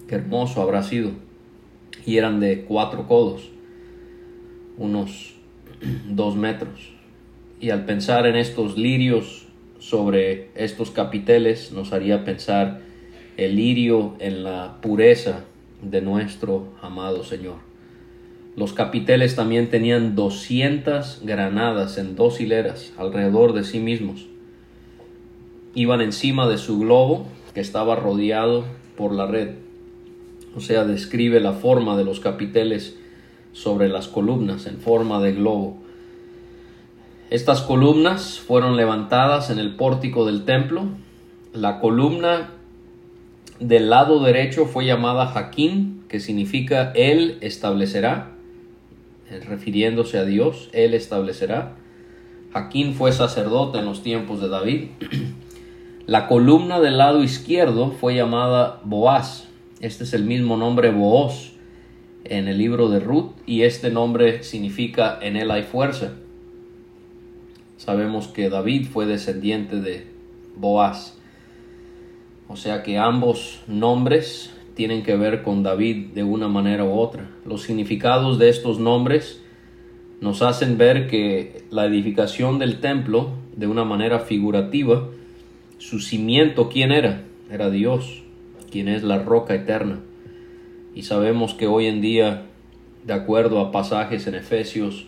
Qué 0.07 0.17
hermoso 0.17 0.61
habrá 0.61 0.83
sido. 0.83 1.13
Y 2.05 2.19
eran 2.19 2.41
de 2.41 2.65
cuatro 2.65 3.07
codos, 3.09 3.49
unos 4.77 5.35
dos 6.11 6.37
metros. 6.37 6.93
Y 7.59 7.71
al 7.71 7.87
pensar 7.87 8.27
en 8.27 8.37
estos 8.37 8.77
lirios 8.77 9.44
sobre 9.89 10.49
estos 10.55 10.91
capiteles 10.91 11.71
nos 11.73 11.93
haría 11.93 12.25
pensar 12.25 12.81
el 13.37 13.57
lirio 13.57 14.15
en 14.19 14.43
la 14.43 14.79
pureza 14.81 15.45
de 15.83 16.01
nuestro 16.01 16.69
amado 16.81 17.23
Señor. 17.23 17.57
Los 18.57 18.73
capiteles 18.73 19.37
también 19.37 19.69
tenían 19.69 20.15
200 20.15 21.21
granadas 21.25 21.99
en 21.99 22.17
dos 22.17 22.41
hileras 22.41 22.95
alrededor 22.97 23.53
de 23.53 23.63
sí 23.63 23.79
mismos. 23.79 24.27
Iban 25.75 26.01
encima 26.01 26.49
de 26.49 26.57
su 26.57 26.79
globo 26.79 27.27
que 27.53 27.61
estaba 27.61 27.95
rodeado 27.95 28.65
por 28.97 29.13
la 29.13 29.27
red. 29.27 29.51
O 30.57 30.61
sea, 30.61 30.85
describe 30.85 31.41
la 31.41 31.53
forma 31.53 31.99
de 31.99 32.05
los 32.05 32.21
capiteles 32.21 32.97
sobre 33.53 33.91
las 33.91 34.09
columnas 34.09 34.67
en 34.67 34.79
forma 34.79 35.21
de 35.21 35.33
globo. 35.33 35.84
Estas 37.35 37.63
columnas 37.63 38.39
fueron 38.39 38.77
levantadas 38.77 39.51
en 39.51 39.59
el 39.59 39.75
pórtico 39.75 40.25
del 40.25 40.45
templo. 40.45 40.85
La 41.53 41.81
columna 41.81 42.51
del 43.59 43.91
lado 43.91 44.23
derecho 44.23 44.67
fue 44.67 44.87
llamada 44.87 45.27
Jaquín, 45.27 46.05
que 46.09 46.21
significa 46.21 46.93
Él 46.95 47.39
establecerá. 47.41 48.31
Eh, 49.29 49.41
refiriéndose 49.41 50.19
a 50.19 50.25
Dios, 50.25 50.71
él 50.73 50.95
establecerá. 50.95 51.75
Jaquín 52.53 52.95
fue 52.95 53.11
sacerdote 53.11 53.81
en 53.81 53.87
los 53.87 54.05
tiempos 54.05 54.41
de 54.41 54.49
David. 54.49 54.85
La 56.07 56.29
columna 56.29 56.79
del 56.79 56.99
lado 56.99 57.25
izquierdo 57.25 57.91
fue 57.91 58.15
llamada 58.15 58.79
Boaz. 58.85 59.49
Este 59.81 60.05
es 60.05 60.15
el 60.15 60.23
mismo 60.23 60.57
nombre 60.57 60.93
Booz 60.93 61.55
en 62.23 62.47
el 62.47 62.59
libro 62.59 62.91
de 62.91 63.01
Ruth 63.01 63.33
y 63.45 63.63
este 63.63 63.91
nombre 63.91 64.45
significa 64.45 65.19
en 65.21 65.35
él 65.35 65.51
hay 65.51 65.65
fuerza. 65.65 66.13
Sabemos 67.85 68.29
que 68.29 68.49
David 68.49 68.87
fue 68.91 69.05
descendiente 69.05 69.79
de 69.79 70.07
Boaz. 70.57 71.19
O 72.49 72.57
sea 72.57 72.83
que 72.83 72.97
ambos 72.97 73.61
nombres 73.67 74.55
tienen 74.75 75.03
que 75.03 75.17
ver 75.17 75.43
con 75.43 75.63
David 75.63 76.15
de 76.15 76.23
una 76.23 76.49
manera 76.49 76.87
u 76.87 76.93
otra. 76.93 77.29
Los 77.45 77.61
significados 77.61 78.39
de 78.39 78.49
estos 78.49 78.79
nombres 78.79 79.43
nos 80.23 80.41
hacen 80.41 80.79
ver 80.79 81.09
que 81.09 81.65
la 81.69 81.85
edificación 81.85 82.59
del 82.59 82.81
templo, 82.81 83.33
de 83.55 83.67
una 83.67 83.85
manera 83.85 84.21
figurativa, 84.21 85.11
su 85.77 86.01
cimiento, 86.01 86.71
¿quién 86.71 86.91
era? 86.91 87.25
Era 87.51 87.69
Dios, 87.69 88.23
quien 88.71 88.89
es 88.89 89.03
la 89.03 89.19
roca 89.19 89.55
eterna. 89.55 90.01
Y 90.95 91.03
sabemos 91.03 91.53
que 91.53 91.67
hoy 91.67 91.85
en 91.85 92.01
día, 92.01 92.47
de 93.05 93.13
acuerdo 93.13 93.61
a 93.61 93.73
pasajes 93.73 94.27
en 94.27 94.37
Efesios, 94.37 95.05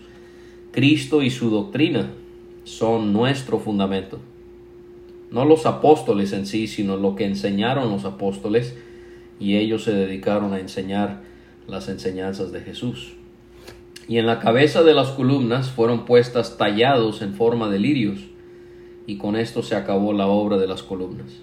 Cristo 0.73 1.23
y 1.23 1.31
su 1.31 1.49
doctrina 1.49 2.11
son 2.67 3.13
nuestro 3.13 3.61
fundamento. 3.61 4.19
No 5.31 5.45
los 5.45 5.67
apóstoles 5.67 6.33
en 6.33 6.47
sí, 6.47 6.67
sino 6.67 6.97
lo 6.97 7.15
que 7.15 7.25
enseñaron 7.25 7.91
los 7.91 8.05
apóstoles 8.05 8.77
y 9.39 9.57
ellos 9.57 9.85
se 9.85 9.93
dedicaron 9.93 10.53
a 10.53 10.59
enseñar 10.59 11.23
las 11.69 11.89
enseñanzas 11.89 12.51
de 12.51 12.61
Jesús. 12.63 13.15
Y 14.09 14.19
en 14.19 14.27
la 14.27 14.41
cabeza 14.41 14.83
de 14.83 14.95
las 14.95 15.11
columnas 15.11 15.71
fueron 15.71 16.05
puestas 16.05 16.59
tallados 16.59 17.23
en 17.23 17.35
forma 17.35 17.71
de 17.71 17.79
lirios, 17.79 18.19
y 19.07 19.17
con 19.17 19.37
esto 19.37 19.63
se 19.63 19.77
acabó 19.77 20.13
la 20.13 20.27
obra 20.27 20.59
de 20.59 20.67
las 20.67 20.83
columnas. 20.83 21.41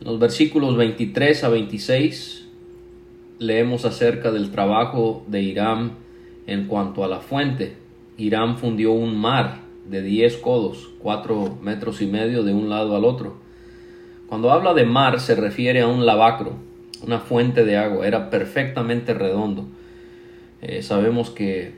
En 0.00 0.06
los 0.06 0.20
versículos 0.20 0.76
23 0.76 1.42
a 1.42 1.48
26 1.48 2.46
leemos 3.40 3.84
acerca 3.84 4.30
del 4.30 4.52
trabajo 4.52 5.24
de 5.26 5.42
Irán 5.42 5.94
en 6.46 6.68
cuanto 6.68 7.02
a 7.02 7.08
la 7.08 7.18
fuente. 7.18 7.76
Irán 8.18 8.56
fundió 8.56 8.92
un 8.92 9.16
mar 9.16 9.65
de 9.88 10.02
10 10.02 10.36
codos, 10.38 10.90
4 11.00 11.58
metros 11.62 12.02
y 12.02 12.06
medio 12.06 12.42
de 12.42 12.52
un 12.52 12.68
lado 12.68 12.96
al 12.96 13.04
otro. 13.04 13.36
Cuando 14.28 14.50
habla 14.50 14.74
de 14.74 14.84
mar 14.84 15.20
se 15.20 15.34
refiere 15.34 15.82
a 15.82 15.88
un 15.88 16.04
lavacro, 16.04 16.54
una 17.06 17.20
fuente 17.20 17.64
de 17.64 17.76
agua, 17.76 18.06
era 18.06 18.30
perfectamente 18.30 19.14
redondo. 19.14 19.66
Eh, 20.62 20.82
sabemos 20.82 21.30
que 21.30 21.74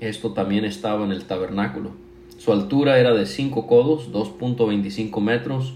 esto 0.00 0.32
también 0.32 0.64
estaba 0.64 1.04
en 1.04 1.12
el 1.12 1.24
tabernáculo. 1.24 1.90
Su 2.38 2.52
altura 2.52 2.98
era 2.98 3.12
de 3.12 3.26
5 3.26 3.66
codos, 3.66 4.12
2.25 4.12 5.20
metros. 5.20 5.74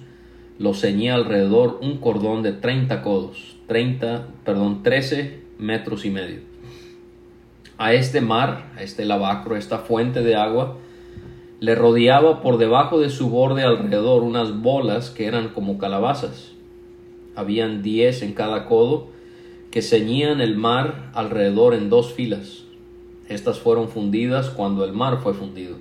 Lo 0.59 0.73
ceñía 0.73 1.15
alrededor 1.15 1.79
un 1.83 1.99
cordón 1.99 2.43
de 2.43 2.53
30 2.53 3.03
codos, 3.03 3.57
30, 3.67 4.29
perdón, 4.45 4.83
13 4.83 5.41
metros 5.59 6.07
y 6.07 6.11
medio. 6.11 6.41
A 7.77 7.93
este 7.93 8.23
mar, 8.23 8.73
a 8.79 8.83
este 8.83 9.05
lavacro, 9.05 9.57
esta 9.57 9.79
fuente 9.79 10.23
de 10.23 10.37
agua, 10.37 10.79
le 11.65 11.75
rodeaba 11.75 12.41
por 12.41 12.59
debajo 12.59 12.99
de 12.99 13.11
su 13.11 13.31
borde 13.31 13.63
alrededor 13.63 14.23
unas 14.23 14.61
bolas 14.61 15.11
que 15.11 15.27
eran 15.27 15.49
como 15.49 15.79
calabazas 15.79 16.55
habían 17.35 17.83
diez 17.83 18.23
en 18.23 18.33
cada 18.33 18.67
codo, 18.67 19.09
que 19.71 19.83
ceñían 19.83 20.41
el 20.41 20.57
mar 20.57 21.11
alrededor 21.15 21.75
en 21.75 21.91
dos 21.91 22.13
filas. 22.13 22.65
Estas 23.29 23.59
fueron 23.59 23.89
fundidas 23.89 24.51
cuando 24.51 24.85
el 24.85 24.93
mar 24.93 25.21
fue 25.23 25.35
fundido. 25.35 25.77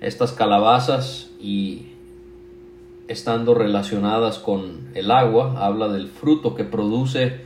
Estas 0.00 0.32
calabazas 0.32 1.30
y 1.40 1.86
estando 3.08 3.54
relacionadas 3.54 4.38
con 4.38 4.90
el 4.94 5.10
agua, 5.10 5.54
habla 5.64 5.88
del 5.88 6.08
fruto 6.08 6.54
que 6.54 6.64
produce 6.64 7.40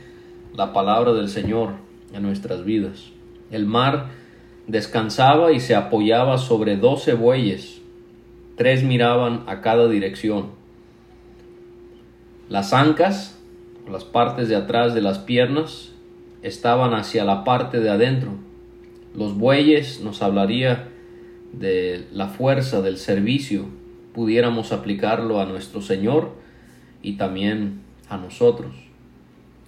la 0.53 0.71
palabra 0.73 1.13
del 1.13 1.29
Señor 1.29 1.71
en 2.13 2.21
nuestras 2.21 2.63
vidas. 2.63 3.11
El 3.49 3.65
mar 3.65 4.11
descansaba 4.67 5.51
y 5.51 5.59
se 5.59 5.75
apoyaba 5.75 6.37
sobre 6.37 6.77
doce 6.77 7.13
bueyes, 7.13 7.81
tres 8.55 8.83
miraban 8.83 9.43
a 9.47 9.61
cada 9.61 9.87
dirección 9.87 10.63
las 12.53 12.73
ancas 12.73 13.39
las 13.89 14.03
partes 14.03 14.47
de 14.47 14.55
atrás 14.55 14.93
de 14.93 15.01
las 15.01 15.17
piernas, 15.17 15.91
estaban 16.41 16.93
hacia 16.93 17.25
la 17.25 17.43
parte 17.43 17.79
de 17.79 17.89
adentro. 17.89 18.31
Los 19.15 19.35
bueyes 19.35 20.01
nos 20.01 20.21
hablaría 20.21 20.89
de 21.51 22.07
la 22.11 22.27
fuerza 22.27 22.81
del 22.81 22.97
servicio, 22.97 23.65
pudiéramos 24.13 24.71
aplicarlo 24.71 25.41
a 25.41 25.45
nuestro 25.45 25.81
Señor 25.81 26.35
y 27.01 27.13
también 27.13 27.81
a 28.07 28.17
nosotros. 28.17 28.75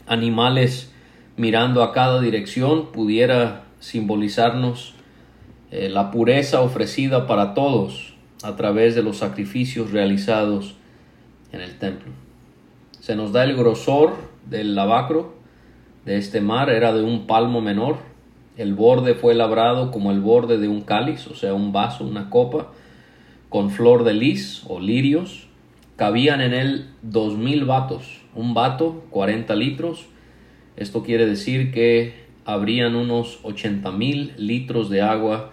Animales 0.05 0.93
mirando 1.35 1.81
a 1.81 1.91
cada 1.91 2.21
dirección 2.21 2.91
pudiera 2.91 3.64
simbolizarnos 3.79 4.95
eh, 5.71 5.89
la 5.89 6.11
pureza 6.11 6.61
ofrecida 6.61 7.27
para 7.27 7.53
todos 7.53 8.15
a 8.43 8.55
través 8.55 8.95
de 8.95 9.03
los 9.03 9.17
sacrificios 9.17 9.91
realizados 9.91 10.75
en 11.51 11.61
el 11.61 11.77
templo. 11.79 12.11
Se 12.99 13.15
nos 13.15 13.31
da 13.31 13.43
el 13.43 13.55
grosor 13.55 14.15
del 14.49 14.75
lavacro 14.75 15.35
de 16.05 16.17
este 16.17 16.41
mar, 16.41 16.69
era 16.69 16.93
de 16.93 17.03
un 17.03 17.27
palmo 17.27 17.61
menor. 17.61 17.97
El 18.57 18.73
borde 18.73 19.15
fue 19.15 19.33
labrado 19.33 19.91
como 19.91 20.11
el 20.11 20.21
borde 20.21 20.57
de 20.57 20.67
un 20.67 20.81
cáliz, 20.81 21.27
o 21.27 21.35
sea, 21.35 21.53
un 21.53 21.71
vaso, 21.73 22.05
una 22.05 22.29
copa, 22.29 22.71
con 23.49 23.71
flor 23.71 24.03
de 24.03 24.13
lis 24.13 24.63
o 24.67 24.79
lirios. 24.79 25.47
Cabían 25.95 26.41
en 26.41 26.53
él 26.53 26.89
dos 27.01 27.37
mil 27.37 27.65
vatos, 27.65 28.21
un 28.35 28.53
vato, 28.53 29.03
40 29.09 29.55
litros. 29.55 30.05
Esto 30.77 31.03
quiere 31.03 31.25
decir 31.25 31.71
que 31.71 32.24
habrían 32.45 32.95
unos 32.95 33.39
80 33.43 33.91
mil 33.91 34.33
litros 34.37 34.89
de 34.89 35.01
agua 35.01 35.51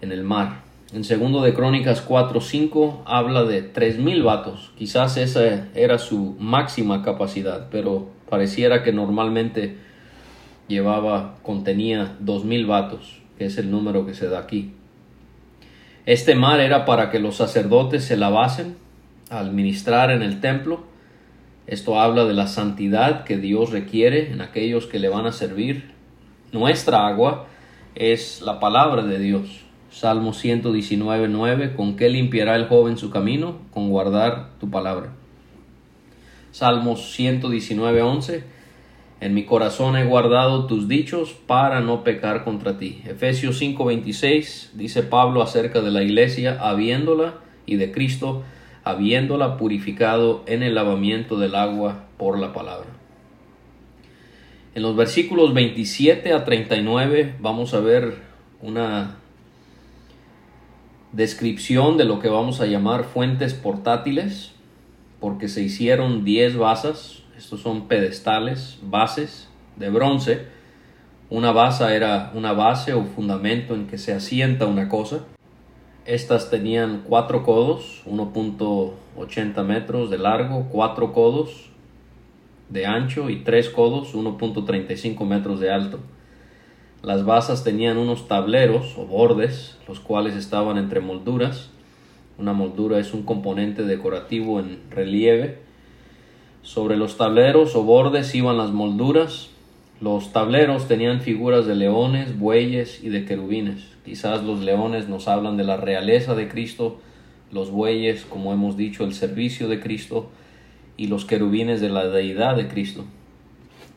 en 0.00 0.12
el 0.12 0.24
mar. 0.24 0.62
En 0.92 1.04
segundo 1.04 1.42
de 1.42 1.52
Crónicas 1.52 2.06
4.5 2.06 3.02
habla 3.04 3.44
de 3.44 3.72
3.000 3.72 4.24
vatos. 4.24 4.72
Quizás 4.78 5.16
esa 5.16 5.66
era 5.74 5.98
su 5.98 6.36
máxima 6.38 7.02
capacidad, 7.02 7.68
pero 7.70 8.08
pareciera 8.28 8.82
que 8.82 8.92
normalmente 8.92 9.76
llevaba, 10.68 11.36
contenía 11.42 12.16
2.000 12.24 12.66
vatos, 12.66 13.20
que 13.36 13.46
es 13.46 13.58
el 13.58 13.70
número 13.70 14.06
que 14.06 14.14
se 14.14 14.28
da 14.28 14.38
aquí. 14.38 14.72
Este 16.06 16.36
mar 16.36 16.60
era 16.60 16.84
para 16.84 17.10
que 17.10 17.18
los 17.18 17.36
sacerdotes 17.36 18.04
se 18.04 18.16
lavasen 18.16 18.76
al 19.28 19.52
ministrar 19.52 20.12
en 20.12 20.22
el 20.22 20.40
templo. 20.40 20.84
Esto 21.66 22.00
habla 22.00 22.24
de 22.24 22.34
la 22.34 22.46
santidad 22.46 23.24
que 23.24 23.38
Dios 23.38 23.70
requiere 23.70 24.32
en 24.32 24.40
aquellos 24.40 24.86
que 24.86 24.98
le 24.98 25.08
van 25.08 25.26
a 25.26 25.32
servir. 25.32 25.92
Nuestra 26.52 27.06
agua 27.06 27.46
es 27.94 28.40
la 28.42 28.60
palabra 28.60 29.02
de 29.02 29.18
Dios 29.18 29.66
Salmo 29.96 30.34
119, 30.34 31.26
9, 31.28 31.72
¿con 31.74 31.96
qué 31.96 32.10
limpiará 32.10 32.54
el 32.56 32.66
joven 32.66 32.98
su 32.98 33.08
camino? 33.08 33.56
Con 33.70 33.88
guardar 33.88 34.50
tu 34.60 34.68
palabra. 34.68 35.14
Salmo 36.52 36.96
119, 36.96 38.02
11, 38.02 38.44
en 39.22 39.32
mi 39.32 39.44
corazón 39.46 39.96
he 39.96 40.04
guardado 40.04 40.66
tus 40.66 40.86
dichos 40.86 41.32
para 41.32 41.80
no 41.80 42.04
pecar 42.04 42.44
contra 42.44 42.76
ti. 42.76 43.00
Efesios 43.06 43.56
5, 43.56 43.86
26, 43.86 44.72
dice 44.74 45.02
Pablo 45.02 45.40
acerca 45.40 45.80
de 45.80 45.90
la 45.90 46.02
iglesia, 46.02 46.58
habiéndola 46.60 47.36
y 47.64 47.76
de 47.76 47.90
Cristo, 47.90 48.42
habiéndola 48.86 49.56
purificado 49.56 50.44
en 50.46 50.62
el 50.62 50.76
lavamiento 50.76 51.40
del 51.40 51.56
agua 51.56 52.04
por 52.16 52.38
la 52.38 52.52
palabra. 52.52 52.86
En 54.76 54.82
los 54.82 54.94
versículos 54.94 55.52
27 55.54 56.32
a 56.32 56.44
39 56.44 57.34
vamos 57.40 57.74
a 57.74 57.80
ver 57.80 58.22
una 58.62 59.16
descripción 61.10 61.96
de 61.96 62.04
lo 62.04 62.20
que 62.20 62.28
vamos 62.28 62.60
a 62.60 62.66
llamar 62.66 63.02
fuentes 63.02 63.54
portátiles, 63.54 64.52
porque 65.18 65.48
se 65.48 65.62
hicieron 65.62 66.24
10 66.24 66.56
basas, 66.56 67.24
estos 67.36 67.62
son 67.62 67.88
pedestales, 67.88 68.78
bases 68.82 69.48
de 69.74 69.90
bronce. 69.90 70.46
Una 71.28 71.50
base 71.50 71.92
era 71.92 72.30
una 72.34 72.52
base 72.52 72.94
o 72.94 73.02
fundamento 73.02 73.74
en 73.74 73.88
que 73.88 73.98
se 73.98 74.12
asienta 74.12 74.66
una 74.66 74.88
cosa. 74.88 75.24
Estas 76.06 76.50
tenían 76.50 77.02
cuatro 77.04 77.42
codos, 77.42 78.02
1.80 78.06 79.64
metros 79.64 80.08
de 80.08 80.18
largo, 80.18 80.68
cuatro 80.70 81.12
codos 81.12 81.68
de 82.68 82.86
ancho 82.86 83.28
y 83.28 83.42
tres 83.42 83.70
codos, 83.70 84.14
1.35 84.14 85.26
metros 85.26 85.58
de 85.58 85.72
alto. 85.72 85.98
Las 87.02 87.24
basas 87.24 87.64
tenían 87.64 87.98
unos 87.98 88.28
tableros 88.28 88.96
o 88.96 89.04
bordes, 89.04 89.78
los 89.88 89.98
cuales 89.98 90.36
estaban 90.36 90.78
entre 90.78 91.00
molduras. 91.00 91.70
Una 92.38 92.52
moldura 92.52 93.00
es 93.00 93.12
un 93.12 93.24
componente 93.24 93.82
decorativo 93.82 94.60
en 94.60 94.80
relieve. 94.90 95.58
Sobre 96.62 96.96
los 96.96 97.16
tableros 97.16 97.74
o 97.74 97.82
bordes 97.82 98.32
iban 98.32 98.58
las 98.58 98.70
molduras. 98.70 99.50
Los 100.00 100.32
tableros 100.32 100.88
tenían 100.88 101.20
figuras 101.20 101.66
de 101.66 101.74
leones, 101.74 102.38
bueyes 102.38 103.02
y 103.02 103.08
de 103.08 103.24
querubines. 103.24 103.82
Quizás 104.04 104.44
los 104.44 104.60
leones 104.60 105.08
nos 105.08 105.26
hablan 105.26 105.56
de 105.56 105.64
la 105.64 105.76
realeza 105.76 106.34
de 106.34 106.48
Cristo, 106.48 107.00
los 107.50 107.70
bueyes, 107.70 108.24
como 108.24 108.52
hemos 108.52 108.76
dicho, 108.76 109.04
el 109.04 109.14
servicio 109.14 109.68
de 109.68 109.80
Cristo 109.80 110.30
y 110.96 111.06
los 111.06 111.24
querubines 111.24 111.80
de 111.80 111.88
la 111.88 112.06
deidad 112.08 112.56
de 112.56 112.68
Cristo 112.68 113.04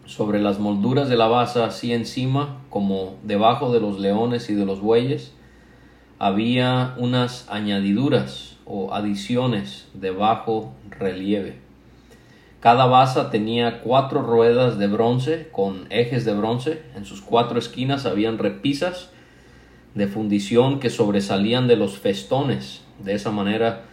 sobre 0.10 0.42
las 0.42 0.60
molduras 0.60 1.08
de 1.08 1.16
la 1.16 1.28
base, 1.28 1.62
así 1.62 1.94
encima 1.94 2.62
como 2.72 3.18
debajo 3.24 3.72
de 3.72 3.80
los 3.80 4.00
leones 4.00 4.50
y 4.50 4.56
de 4.56 4.66
los 4.66 4.82
bueyes, 4.82 5.34
había 6.18 6.96
unas 6.98 7.48
añadiduras 7.48 8.58
o 8.66 8.92
adiciones 8.92 9.88
de 9.94 10.10
bajo 10.10 10.74
relieve. 10.90 11.60
Cada 12.60 12.88
base 12.88 13.22
tenía 13.32 13.82
cuatro 13.82 14.22
ruedas 14.22 14.78
de 14.78 14.88
bronce 14.88 15.48
con 15.52 15.86
ejes 15.89 16.26
de 16.26 16.34
bronce. 16.34 16.82
En 16.95 17.06
sus 17.06 17.22
cuatro 17.22 17.58
esquinas 17.58 18.06
habían 18.06 18.38
repisas 18.38 19.12
de 19.95 20.08
fundición 20.08 20.80
que 20.80 20.89
sobresalían 20.89 21.67
de 21.67 21.78
los 21.78 21.98
festones. 21.98 22.84
De 23.00 23.13
esa 23.13 23.32
manera 23.32 23.84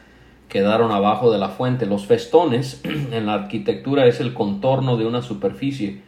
quedaron 0.48 0.90
abajo 0.90 1.30
de 1.30 1.38
la 1.38 1.50
fuente. 1.50 1.86
Los 1.86 2.06
festones 2.06 2.80
en 2.84 3.26
la 3.26 3.34
arquitectura 3.34 4.06
es 4.06 4.18
el 4.20 4.34
contorno 4.34 4.96
de 4.96 5.06
una 5.06 5.22
superficie 5.22 6.02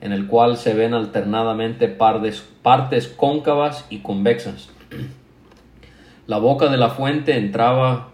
en 0.00 0.12
el 0.12 0.26
cual 0.26 0.56
se 0.56 0.74
ven 0.74 0.94
alternadamente 0.94 1.88
partes 1.88 3.08
cóncavas 3.16 3.86
y 3.88 3.98
convexas. 3.98 4.70
La 6.26 6.38
boca 6.38 6.68
de 6.70 6.76
la 6.76 6.90
fuente 6.90 7.36
entraba 7.36 8.08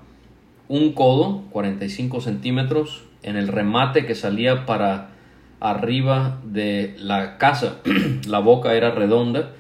un 0.68 0.92
codo, 0.92 1.44
45 1.50 2.20
centímetros, 2.20 3.07
en 3.22 3.36
el 3.36 3.48
remate 3.48 4.06
que 4.06 4.14
salía 4.14 4.66
para 4.66 5.10
arriba 5.60 6.38
de 6.44 6.94
la 6.98 7.38
casa. 7.38 7.78
la 8.26 8.38
boca 8.38 8.74
era 8.74 8.90
redonda, 8.90 9.52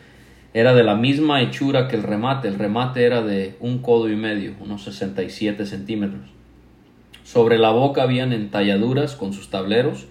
era 0.54 0.74
de 0.74 0.84
la 0.84 0.94
misma 0.94 1.42
hechura 1.42 1.88
que 1.88 1.96
el 1.96 2.02
remate. 2.02 2.48
El 2.48 2.58
remate 2.58 3.04
era 3.04 3.22
de 3.22 3.56
un 3.60 3.78
codo 3.78 4.08
y 4.08 4.16
medio, 4.16 4.54
unos 4.60 4.84
67 4.84 5.66
centímetros. 5.66 6.30
Sobre 7.24 7.58
la 7.58 7.70
boca 7.70 8.02
habían 8.02 8.32
entalladuras 8.32 9.14
con 9.14 9.32
sus 9.32 9.50
tableros. 9.50 10.06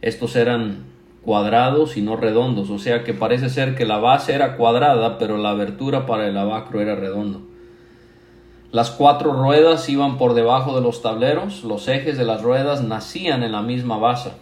Estos 0.00 0.34
eran 0.36 0.92
cuadrados 1.22 1.96
y 1.96 2.02
no 2.02 2.16
redondos, 2.16 2.70
o 2.70 2.78
sea 2.78 3.04
que 3.04 3.14
parece 3.14 3.48
ser 3.48 3.76
que 3.76 3.84
la 3.84 3.98
base 3.98 4.34
era 4.34 4.56
cuadrada, 4.56 5.18
pero 5.18 5.38
la 5.38 5.50
abertura 5.50 6.04
para 6.04 6.26
el 6.26 6.36
abacro 6.36 6.80
era 6.80 6.96
redondo. 6.96 7.51
Las 8.72 8.90
cuatro 8.90 9.34
ruedas 9.34 9.86
iban 9.90 10.16
por 10.16 10.32
debajo 10.32 10.74
de 10.74 10.80
los 10.80 11.02
tableros, 11.02 11.62
los 11.62 11.88
ejes 11.88 12.16
de 12.16 12.24
las 12.24 12.40
ruedas 12.40 12.82
nacían 12.82 13.42
en 13.42 13.52
la 13.52 13.60
misma 13.60 13.98
base. 13.98 14.32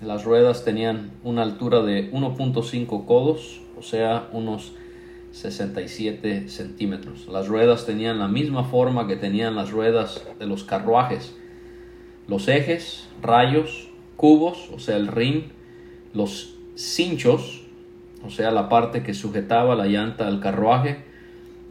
Las 0.00 0.24
ruedas 0.24 0.64
tenían 0.64 1.10
una 1.24 1.42
altura 1.42 1.82
de 1.82 2.12
1.5 2.12 3.04
codos, 3.04 3.60
o 3.76 3.82
sea, 3.82 4.28
unos 4.30 4.74
67 5.32 6.48
centímetros. 6.48 7.26
Las 7.26 7.48
ruedas 7.48 7.84
tenían 7.84 8.20
la 8.20 8.28
misma 8.28 8.62
forma 8.62 9.08
que 9.08 9.16
tenían 9.16 9.56
las 9.56 9.72
ruedas 9.72 10.24
de 10.38 10.46
los 10.46 10.62
carruajes. 10.62 11.34
Los 12.28 12.46
ejes, 12.46 13.08
rayos, 13.20 13.88
cubos, 14.16 14.70
o 14.72 14.78
sea, 14.78 14.98
el 14.98 15.08
ring, 15.08 15.46
los 16.14 16.54
cinchos, 16.76 17.62
o 18.24 18.30
sea, 18.30 18.52
la 18.52 18.68
parte 18.68 19.02
que 19.02 19.14
sujetaba 19.14 19.74
la 19.74 19.86
llanta 19.86 20.28
al 20.28 20.38
carruaje, 20.38 20.98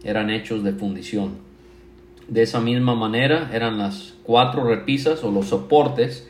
eran 0.04 0.30
hechos 0.30 0.66
de 0.66 0.74
fundición. 0.74 1.49
De 2.30 2.44
esa 2.44 2.62
misma 2.62 2.94
manera 2.94 3.50
eran 3.54 3.80
las 3.80 4.14
cuatro 4.24 4.64
repisas 4.64 5.24
o 5.24 5.32
los 5.32 5.48
soportes 5.48 6.30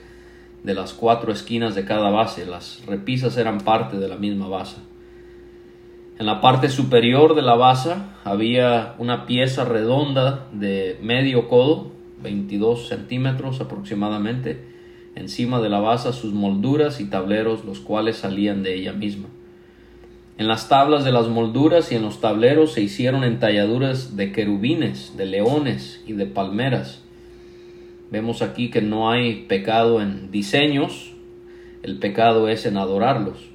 de 0.63 0.73
las 0.73 0.93
cuatro 0.93 1.33
esquinas 1.33 1.75
de 1.75 1.83
cada 1.83 2.09
base. 2.09 2.45
Las 2.45 2.85
repisas 2.85 3.35
eran 3.35 3.59
parte 3.59 3.97
de 3.97 4.07
la 4.07 4.15
misma 4.15 4.47
base. 4.47 4.77
En 6.17 6.25
la 6.25 6.39
parte 6.39 6.69
superior 6.69 7.35
de 7.35 7.41
la 7.41 7.55
base 7.55 7.93
había 8.23 8.95
una 8.97 9.25
pieza 9.25 9.65
redonda 9.65 10.47
de 10.53 10.97
medio 11.01 11.47
codo, 11.47 11.91
22 12.21 12.87
centímetros 12.87 13.59
aproximadamente, 13.61 14.65
encima 15.15 15.59
de 15.61 15.69
la 15.69 15.79
base 15.79 16.11
sus 16.13 16.33
molduras 16.33 16.99
y 17.01 17.09
tableros, 17.09 17.65
los 17.65 17.79
cuales 17.79 18.17
salían 18.17 18.63
de 18.63 18.75
ella 18.75 18.93
misma. 18.93 19.27
En 20.39 20.47
las 20.47 20.69
tablas 20.69 21.03
de 21.03 21.11
las 21.11 21.27
molduras 21.27 21.91
y 21.91 21.95
en 21.95 22.01
los 22.01 22.21
tableros 22.21 22.71
se 22.71 22.79
hicieron 22.79 23.25
entalladuras 23.25 24.15
de 24.15 24.31
querubines, 24.31 25.17
de 25.17 25.25
leones 25.25 26.01
y 26.07 26.13
de 26.13 26.27
palmeras. 26.27 27.01
Vemos 28.09 28.41
aquí 28.41 28.69
que 28.69 28.81
no 28.81 29.11
hay 29.11 29.43
pecado 29.49 30.01
en 30.01 30.31
diseños, 30.31 31.11
el 31.83 31.99
pecado 31.99 32.47
es 32.47 32.65
en 32.65 32.77
adorarlos. 32.77 33.49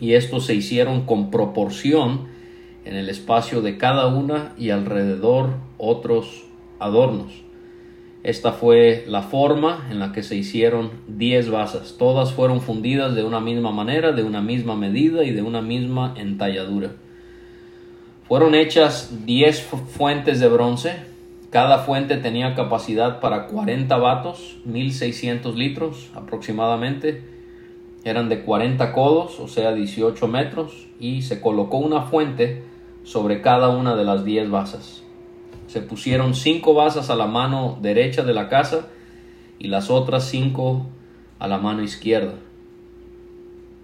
Y 0.00 0.14
estos 0.14 0.46
se 0.46 0.54
hicieron 0.54 1.04
con 1.04 1.30
proporción 1.30 2.28
en 2.86 2.96
el 2.96 3.10
espacio 3.10 3.60
de 3.60 3.76
cada 3.76 4.06
una 4.06 4.54
y 4.56 4.70
alrededor 4.70 5.56
otros 5.76 6.46
adornos. 6.78 7.30
Esta 8.22 8.52
fue 8.52 9.04
la 9.08 9.22
forma 9.22 9.86
en 9.90 9.98
la 9.98 10.12
que 10.12 10.22
se 10.22 10.36
hicieron 10.36 10.90
diez 11.08 11.50
basas. 11.50 11.96
Todas 11.98 12.32
fueron 12.34 12.60
fundidas 12.60 13.14
de 13.14 13.24
una 13.24 13.40
misma 13.40 13.72
manera, 13.72 14.12
de 14.12 14.22
una 14.22 14.42
misma 14.42 14.76
medida 14.76 15.24
y 15.24 15.30
de 15.30 15.40
una 15.40 15.62
misma 15.62 16.14
entalladura. 16.18 16.90
Fueron 18.28 18.54
hechas 18.54 19.24
diez 19.24 19.62
fuentes 19.62 20.38
de 20.38 20.48
bronce. 20.48 20.96
Cada 21.48 21.78
fuente 21.78 22.18
tenía 22.18 22.54
capacidad 22.54 23.20
para 23.20 23.46
40 23.46 23.96
vatos, 23.96 24.58
1600 24.66 25.56
litros 25.56 26.10
aproximadamente. 26.14 27.22
Eran 28.04 28.28
de 28.28 28.42
40 28.42 28.92
codos, 28.92 29.40
o 29.40 29.48
sea 29.48 29.72
18 29.72 30.28
metros, 30.28 30.86
y 31.00 31.22
se 31.22 31.40
colocó 31.40 31.78
una 31.78 32.02
fuente 32.02 32.62
sobre 33.02 33.40
cada 33.40 33.70
una 33.70 33.96
de 33.96 34.04
las 34.04 34.24
diez 34.26 34.50
basas. 34.50 34.99
Se 35.70 35.80
pusieron 35.80 36.34
cinco 36.34 36.74
basas 36.74 37.10
a 37.10 37.14
la 37.14 37.28
mano 37.28 37.78
derecha 37.80 38.24
de 38.24 38.34
la 38.34 38.48
casa 38.48 38.88
y 39.60 39.68
las 39.68 39.88
otras 39.88 40.28
cinco 40.28 40.88
a 41.38 41.46
la 41.46 41.58
mano 41.58 41.84
izquierda. 41.84 42.34